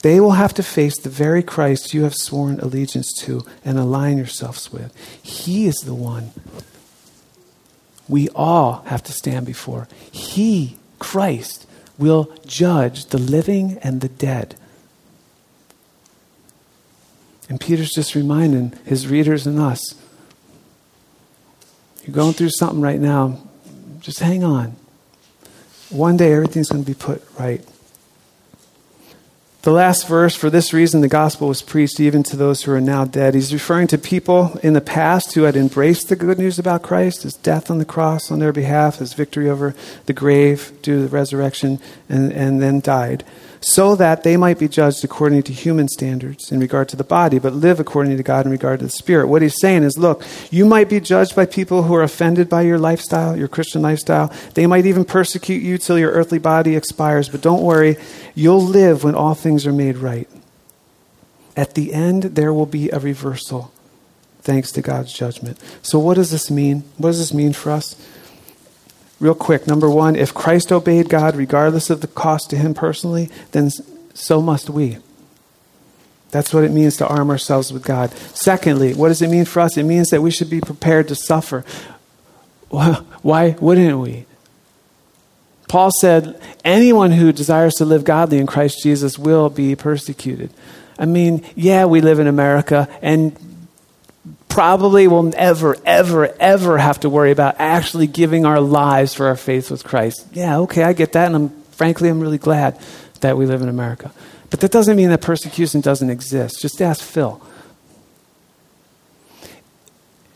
they 0.03 0.19
will 0.19 0.31
have 0.31 0.53
to 0.53 0.63
face 0.63 0.97
the 0.99 1.09
very 1.09 1.41
Christ 1.41 1.93
you 1.93 2.03
have 2.03 2.13
sworn 2.13 2.59
allegiance 2.59 3.11
to 3.21 3.45
and 3.65 3.79
align 3.79 4.17
yourselves 4.17 4.71
with. 4.71 4.93
He 5.23 5.65
is 5.65 5.75
the 5.77 5.95
one 5.95 6.31
we 8.07 8.29
all 8.35 8.83
have 8.87 9.01
to 9.03 9.13
stand 9.13 9.45
before. 9.45 9.87
He, 10.11 10.77
Christ, 10.99 11.65
will 11.97 12.31
judge 12.45 13.05
the 13.07 13.17
living 13.17 13.79
and 13.81 14.01
the 14.01 14.09
dead. 14.09 14.55
And 17.49 17.59
Peter's 17.59 17.91
just 17.91 18.13
reminding 18.13 18.73
his 18.85 19.07
readers 19.07 19.47
and 19.47 19.59
us 19.59 19.95
you're 22.05 22.13
going 22.13 22.33
through 22.33 22.49
something 22.49 22.81
right 22.81 22.99
now, 22.99 23.39
just 24.01 24.19
hang 24.19 24.43
on. 24.43 24.75
One 25.89 26.17
day 26.17 26.33
everything's 26.33 26.69
going 26.69 26.83
to 26.83 26.89
be 26.89 26.97
put 26.97 27.23
right. 27.39 27.65
The 29.63 29.71
last 29.71 30.09
verse, 30.09 30.35
for 30.35 30.49
this 30.49 30.73
reason, 30.73 30.99
the 30.99 31.07
gospel 31.07 31.47
was 31.47 31.61
preached 31.61 31.97
even 32.01 32.21
to 32.23 32.35
those 32.35 32.63
who 32.63 32.73
are 32.73 32.81
now 32.81 33.05
dead. 33.05 33.33
He's 33.33 33.53
referring 33.53 33.87
to 33.87 33.97
people 33.97 34.59
in 34.61 34.73
the 34.73 34.81
past 34.81 35.33
who 35.35 35.43
had 35.43 35.55
embraced 35.55 36.09
the 36.09 36.17
good 36.17 36.37
news 36.37 36.59
about 36.59 36.81
Christ, 36.81 37.23
his 37.23 37.35
death 37.35 37.71
on 37.71 37.77
the 37.77 37.85
cross 37.85 38.29
on 38.29 38.39
their 38.39 38.51
behalf, 38.51 38.97
his 38.97 39.13
victory 39.13 39.49
over 39.49 39.73
the 40.05 40.11
grave 40.11 40.73
due 40.81 40.97
to 40.97 41.01
the 41.03 41.07
resurrection, 41.07 41.79
and, 42.09 42.33
and 42.33 42.61
then 42.61 42.81
died 42.81 43.23
so 43.63 43.95
that 43.95 44.23
they 44.23 44.35
might 44.35 44.59
be 44.59 44.67
judged 44.67 45.03
according 45.05 45.41
to 45.43 45.53
human 45.53 45.87
standards 45.87 46.51
in 46.51 46.59
regard 46.59 46.89
to 46.89 46.97
the 46.97 47.03
body, 47.03 47.39
but 47.39 47.53
live 47.53 47.79
according 47.79 48.17
to 48.17 48.23
God 48.23 48.45
in 48.45 48.51
regard 48.51 48.79
to 48.79 48.85
the 48.85 48.91
spirit. 48.91 49.27
What 49.27 49.41
he's 49.41 49.59
saying 49.59 49.83
is 49.83 49.97
look, 49.97 50.23
you 50.51 50.65
might 50.65 50.89
be 50.89 50.99
judged 50.99 51.35
by 51.35 51.45
people 51.45 51.83
who 51.83 51.95
are 51.95 52.03
offended 52.03 52.49
by 52.49 52.63
your 52.63 52.77
lifestyle, 52.77 53.37
your 53.37 53.47
Christian 53.47 53.81
lifestyle. 53.81 54.33
They 54.53 54.67
might 54.67 54.85
even 54.85 55.05
persecute 55.05 55.63
you 55.63 55.77
till 55.77 55.97
your 55.97 56.11
earthly 56.11 56.39
body 56.39 56.75
expires, 56.75 57.29
but 57.29 57.41
don't 57.41 57.63
worry, 57.63 57.95
you'll 58.35 58.63
live 58.63 59.03
when 59.03 59.15
all 59.15 59.33
things 59.33 59.65
are 59.65 59.73
made 59.73 59.97
right. 59.97 60.27
At 61.55 61.75
the 61.75 61.93
end, 61.93 62.23
there 62.23 62.53
will 62.53 62.65
be 62.65 62.89
a 62.89 62.99
reversal, 62.99 63.71
thanks 64.41 64.71
to 64.71 64.81
God's 64.81 65.13
judgment. 65.13 65.59
So, 65.83 65.99
what 65.99 66.15
does 66.15 66.31
this 66.31 66.49
mean? 66.51 66.83
What 66.97 67.09
does 67.09 67.19
this 67.19 67.33
mean 67.33 67.53
for 67.53 67.71
us? 67.71 67.95
Real 69.23 69.33
quick, 69.33 69.67
number 69.67 69.89
one, 69.89 70.17
if 70.17 70.33
Christ 70.33 70.69
obeyed 70.69 71.07
God 71.07 71.37
regardless 71.37 71.89
of 71.89 72.01
the 72.01 72.07
cost 72.07 72.49
to 72.49 72.57
him 72.57 72.73
personally, 72.73 73.29
then 73.53 73.69
so 74.13 74.41
must 74.41 74.69
we. 74.69 74.97
That's 76.31 76.53
what 76.53 76.65
it 76.65 76.71
means 76.71 76.97
to 76.97 77.07
arm 77.07 77.29
ourselves 77.29 77.71
with 77.71 77.85
God. 77.85 78.11
Secondly, 78.33 78.93
what 78.93 79.07
does 79.07 79.21
it 79.21 79.29
mean 79.29 79.45
for 79.45 79.61
us? 79.61 79.77
It 79.77 79.83
means 79.83 80.09
that 80.09 80.21
we 80.21 80.29
should 80.29 80.49
be 80.49 80.59
prepared 80.59 81.07
to 81.07 81.15
suffer. 81.15 81.63
Why 82.69 83.55
wouldn't 83.61 83.97
we? 83.97 84.25
Paul 85.69 85.91
said, 86.01 86.37
anyone 86.65 87.13
who 87.13 87.31
desires 87.31 87.75
to 87.75 87.85
live 87.85 88.03
godly 88.03 88.39
in 88.39 88.45
Christ 88.45 88.83
Jesus 88.83 89.17
will 89.17 89.49
be 89.49 89.73
persecuted. 89.73 90.49
I 90.99 91.05
mean, 91.05 91.45
yeah, 91.55 91.85
we 91.85 92.01
live 92.01 92.19
in 92.19 92.27
America, 92.27 92.89
and 93.01 93.37
probably 94.53 95.07
will 95.07 95.23
never, 95.23 95.75
ever, 95.83 96.27
ever 96.39 96.77
have 96.77 96.99
to 96.99 97.09
worry 97.09 97.31
about 97.31 97.55
actually 97.57 98.05
giving 98.05 98.45
our 98.45 98.61
lives 98.61 99.13
for 99.13 99.27
our 99.27 99.35
faith 99.35 99.71
with 99.71 99.83
Christ. 99.83 100.27
Yeah, 100.31 100.59
okay, 100.59 100.83
I 100.83 100.93
get 100.93 101.13
that, 101.13 101.25
and 101.25 101.35
I'm, 101.35 101.49
frankly, 101.71 102.07
I'm 102.07 102.19
really 102.19 102.37
glad 102.37 102.79
that 103.21 103.35
we 103.35 103.47
live 103.47 103.63
in 103.63 103.69
America. 103.69 104.11
But 104.51 104.59
that 104.59 104.71
doesn't 104.71 104.95
mean 104.95 105.09
that 105.09 105.21
persecution 105.21 105.81
doesn't 105.81 106.11
exist. 106.11 106.61
Just 106.61 106.81
ask 106.81 107.03
Phil. 107.03 107.41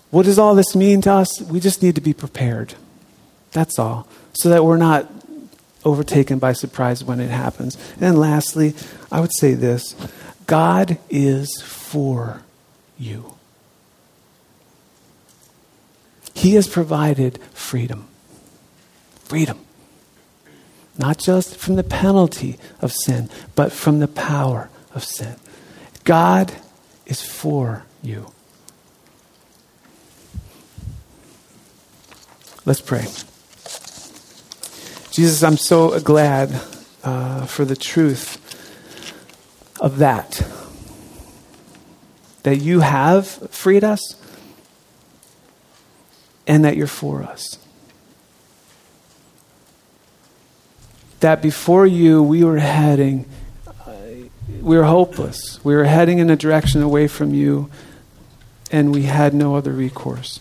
What 0.10 0.26
does 0.26 0.40
all 0.40 0.56
this 0.56 0.76
mean 0.76 1.02
to 1.02 1.12
us? 1.12 1.40
We 1.42 1.60
just 1.60 1.84
need 1.84 1.94
to 1.96 2.02
be 2.02 2.14
prepared. 2.14 2.74
That's 3.52 3.78
all. 3.78 4.08
So 4.34 4.50
that 4.50 4.66
we're 4.66 4.78
not 4.78 5.12
overtaken 5.86 6.40
by 6.40 6.54
surprise 6.54 7.04
when 7.04 7.20
it 7.20 7.30
happens. 7.30 7.78
And 8.02 8.18
lastly, 8.18 8.74
I 9.12 9.20
would 9.20 9.36
say 9.38 9.54
this 9.54 9.96
God 10.48 10.98
is 11.10 11.62
for 11.62 12.42
you. 12.98 13.37
He 16.38 16.54
has 16.54 16.68
provided 16.68 17.40
freedom. 17.52 18.08
Freedom. 19.24 19.60
Not 20.96 21.18
just 21.18 21.56
from 21.56 21.78
the 21.78 21.84
penalty 21.84 22.60
of 22.80 22.94
sin, 22.94 23.32
but 23.56 23.72
from 23.72 23.98
the 23.98 24.08
power 24.08 24.70
of 24.94 25.04
sin. 25.04 25.36
God 26.04 26.54
is 27.08 27.24
for 27.24 27.86
you. 28.04 28.32
Let's 32.66 32.82
pray. 32.82 33.08
Jesus, 35.10 35.42
I'm 35.42 35.58
so 35.58 36.00
glad 36.02 36.52
uh, 37.04 37.48
for 37.48 37.66
the 37.66 37.76
truth 37.76 38.38
of 39.82 39.98
that. 39.98 40.48
That 42.44 42.58
you 42.58 42.82
have 42.82 43.28
freed 43.28 43.84
us 43.84 44.14
and 46.48 46.66
that 46.66 46.78
you're 46.78 46.88
for 46.88 47.22
us. 47.22 47.60
That 51.20 51.42
before 51.42 51.86
you, 51.86 52.24
we 52.24 52.44
were 52.44 52.60
heading 52.60 53.26
we 54.62 54.78
were 54.78 54.86
hopeless. 54.86 55.64
We 55.64 55.76
were 55.76 55.86
heading 55.86 56.20
in 56.20 56.30
a 56.30 56.36
direction 56.36 56.82
away 56.82 57.08
from 57.08 57.34
you, 57.34 57.70
and 58.72 58.94
we 58.94 59.04
had 59.04 59.34
no 59.34 59.56
other 59.56 59.72
recourse. 59.72 60.40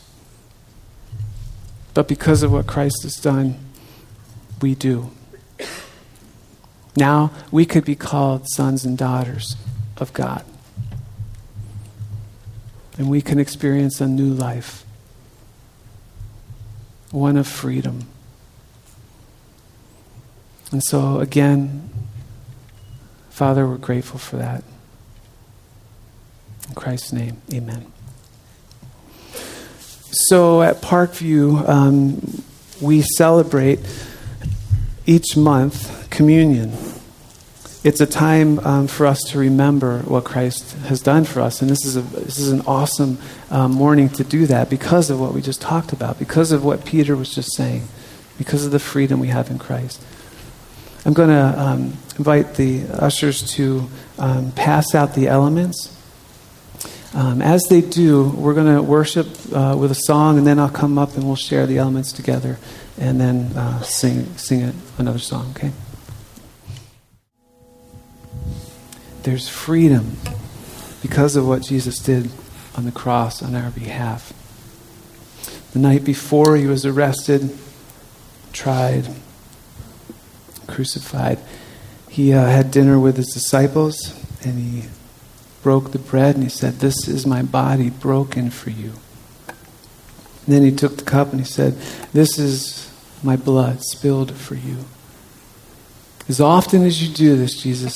But 1.94 2.08
because 2.08 2.42
of 2.42 2.52
what 2.52 2.66
Christ 2.66 3.02
has 3.02 3.16
done, 3.16 3.58
we 4.60 4.74
do. 4.74 5.10
Now 6.96 7.30
we 7.50 7.66
could 7.66 7.84
be 7.84 7.94
called 7.94 8.48
sons 8.48 8.84
and 8.84 8.96
daughters 8.96 9.56
of 9.96 10.12
God. 10.12 10.44
And 12.98 13.10
we 13.10 13.20
can 13.20 13.38
experience 13.38 14.00
a 14.00 14.08
new 14.08 14.32
life, 14.32 14.85
one 17.16 17.38
of 17.38 17.48
freedom. 17.48 18.06
And 20.70 20.82
so, 20.84 21.20
again, 21.20 21.88
Father, 23.30 23.66
we're 23.66 23.78
grateful 23.78 24.18
for 24.18 24.36
that. 24.36 24.62
In 26.68 26.74
Christ's 26.74 27.14
name, 27.14 27.40
amen. 27.54 27.90
So 30.28 30.60
at 30.60 30.82
Parkview, 30.82 31.66
um, 31.66 32.42
we 32.82 33.00
celebrate 33.00 33.80
each 35.06 35.38
month 35.38 36.10
communion. 36.10 36.72
It's 37.86 38.00
a 38.00 38.06
time 38.06 38.58
um, 38.66 38.88
for 38.88 39.06
us 39.06 39.22
to 39.28 39.38
remember 39.38 40.00
what 40.00 40.24
Christ 40.24 40.72
has 40.88 41.00
done 41.00 41.22
for 41.22 41.40
us. 41.40 41.62
And 41.62 41.70
this 41.70 41.86
is, 41.86 41.96
a, 41.96 42.00
this 42.00 42.36
is 42.36 42.50
an 42.50 42.62
awesome 42.62 43.16
um, 43.48 43.70
morning 43.70 44.08
to 44.08 44.24
do 44.24 44.44
that 44.46 44.68
because 44.68 45.08
of 45.08 45.20
what 45.20 45.32
we 45.32 45.40
just 45.40 45.60
talked 45.60 45.92
about, 45.92 46.18
because 46.18 46.50
of 46.50 46.64
what 46.64 46.84
Peter 46.84 47.14
was 47.14 47.32
just 47.32 47.54
saying, 47.54 47.84
because 48.38 48.66
of 48.66 48.72
the 48.72 48.80
freedom 48.80 49.20
we 49.20 49.28
have 49.28 49.52
in 49.52 49.58
Christ. 49.60 50.02
I'm 51.04 51.12
going 51.12 51.28
to 51.28 51.60
um, 51.62 51.80
invite 52.18 52.56
the 52.56 52.88
ushers 52.90 53.52
to 53.52 53.88
um, 54.18 54.50
pass 54.50 54.92
out 54.92 55.14
the 55.14 55.28
elements. 55.28 55.96
Um, 57.14 57.40
as 57.40 57.62
they 57.70 57.82
do, 57.82 58.30
we're 58.30 58.54
going 58.54 58.74
to 58.74 58.82
worship 58.82 59.28
uh, 59.52 59.76
with 59.78 59.92
a 59.92 60.00
song, 60.06 60.38
and 60.38 60.44
then 60.44 60.58
I'll 60.58 60.68
come 60.68 60.98
up 60.98 61.14
and 61.14 61.22
we'll 61.22 61.36
share 61.36 61.66
the 61.66 61.78
elements 61.78 62.10
together 62.10 62.58
and 62.98 63.20
then 63.20 63.56
uh, 63.56 63.80
sing, 63.82 64.36
sing 64.36 64.74
another 64.98 65.20
song, 65.20 65.52
okay? 65.54 65.70
There's 69.26 69.48
freedom 69.48 70.18
because 71.02 71.34
of 71.34 71.48
what 71.48 71.62
Jesus 71.62 71.98
did 71.98 72.30
on 72.76 72.84
the 72.84 72.92
cross 72.92 73.42
on 73.42 73.56
our 73.56 73.72
behalf. 73.72 74.32
The 75.72 75.80
night 75.80 76.04
before 76.04 76.56
he 76.56 76.68
was 76.68 76.86
arrested, 76.86 77.50
tried, 78.52 79.08
crucified, 80.68 81.40
he 82.08 82.32
uh, 82.32 82.46
had 82.46 82.70
dinner 82.70 83.00
with 83.00 83.16
his 83.16 83.32
disciples 83.34 84.14
and 84.44 84.60
he 84.60 84.88
broke 85.60 85.90
the 85.90 85.98
bread 85.98 86.36
and 86.36 86.44
he 86.44 86.48
said, 86.48 86.74
This 86.74 87.08
is 87.08 87.26
my 87.26 87.42
body 87.42 87.90
broken 87.90 88.50
for 88.50 88.70
you. 88.70 88.92
And 89.48 90.54
then 90.54 90.62
he 90.62 90.70
took 90.70 90.98
the 90.98 91.04
cup 91.04 91.32
and 91.32 91.40
he 91.40 91.46
said, 91.46 91.72
This 92.12 92.38
is 92.38 92.92
my 93.24 93.34
blood 93.34 93.82
spilled 93.82 94.36
for 94.36 94.54
you. 94.54 94.84
As 96.28 96.40
often 96.40 96.84
as 96.84 97.02
you 97.02 97.14
do 97.14 97.36
this, 97.36 97.62
Jesus 97.62 97.94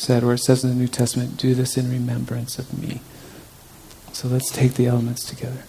said, 0.00 0.24
or 0.24 0.34
it 0.34 0.38
says 0.38 0.64
in 0.64 0.70
the 0.70 0.76
New 0.76 0.88
Testament, 0.88 1.36
do 1.36 1.54
this 1.54 1.76
in 1.76 1.90
remembrance 1.90 2.58
of 2.58 2.76
me. 2.76 3.00
So 4.12 4.26
let's 4.26 4.50
take 4.50 4.74
the 4.74 4.86
elements 4.86 5.24
together 5.24 5.62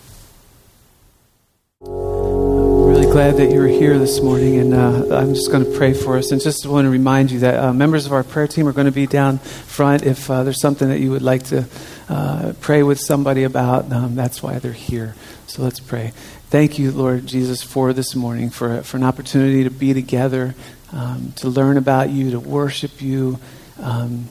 I'm 1.81 2.95
really 2.95 3.05
glad 3.05 3.37
that 3.37 3.51
you're 3.51 3.67
here 3.67 3.97
this 3.97 4.21
morning, 4.21 4.57
and 4.57 4.73
uh, 4.73 5.15
I'm 5.15 5.33
just 5.33 5.49
going 5.49 5.63
to 5.63 5.77
pray 5.77 5.93
for 5.93 6.17
us. 6.17 6.31
And 6.31 6.41
just 6.41 6.65
want 6.65 6.85
to 6.85 6.89
remind 6.89 7.31
you 7.31 7.39
that 7.39 7.57
uh, 7.57 7.71
members 7.71 8.05
of 8.05 8.11
our 8.11 8.23
prayer 8.23 8.47
team 8.47 8.67
are 8.67 8.73
going 8.73 8.85
to 8.87 8.91
be 8.91 9.07
down 9.07 9.37
front. 9.37 10.05
If 10.05 10.29
uh, 10.29 10.43
there's 10.43 10.59
something 10.59 10.89
that 10.89 10.99
you 10.99 11.11
would 11.11 11.21
like 11.21 11.43
to 11.43 11.65
uh, 12.09 12.51
pray 12.59 12.83
with 12.83 12.99
somebody 12.99 13.43
about, 13.43 13.89
um, 13.93 14.15
that's 14.15 14.43
why 14.43 14.59
they're 14.59 14.73
here. 14.73 15.15
So 15.47 15.61
let's 15.61 15.79
pray. 15.79 16.11
Thank 16.49 16.77
you, 16.77 16.91
Lord 16.91 17.27
Jesus, 17.27 17.63
for 17.63 17.93
this 17.93 18.13
morning, 18.15 18.49
for, 18.49 18.81
for 18.81 18.97
an 18.97 19.03
opportunity 19.03 19.63
to 19.63 19.69
be 19.69 19.93
together, 19.93 20.53
um, 20.91 21.33
to 21.37 21.49
learn 21.49 21.77
about 21.77 22.09
you, 22.09 22.31
to 22.31 22.39
worship 22.39 23.01
you, 23.01 23.39
um, 23.81 24.29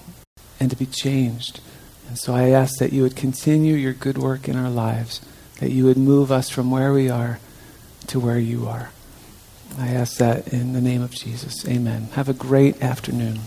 and 0.61 0.71
to 0.71 0.77
be 0.77 0.87
changed. 0.87 1.61
And 2.09 2.19
so 2.19 2.35
I 2.35 2.51
ask 2.51 2.79
that 2.79 2.93
you 2.93 3.03
would 3.03 3.17
continue 3.17 3.75
your 3.75 3.93
good 3.93 4.19
work 4.19 4.49
in 4.49 4.57
our 4.57 4.71
lives, 4.71 5.21
that 5.61 5.71
you 5.71 5.85
would 5.85 5.99
move 5.99 6.33
us 6.33 6.49
from 6.49 6.71
where 6.71 6.93
we 6.93 7.09
are 7.11 7.39
to 8.09 8.19
where 8.19 8.39
you 8.39 8.67
are. 8.67 8.91
I 9.79 9.89
ask 9.89 10.17
that 10.17 10.49
in 10.53 10.73
the 10.73 10.81
name 10.81 11.03
of 11.03 11.11
Jesus. 11.11 11.69
Amen. 11.69 12.09
Have 12.15 12.29
a 12.29 12.33
great 12.33 12.83
afternoon. 12.83 13.41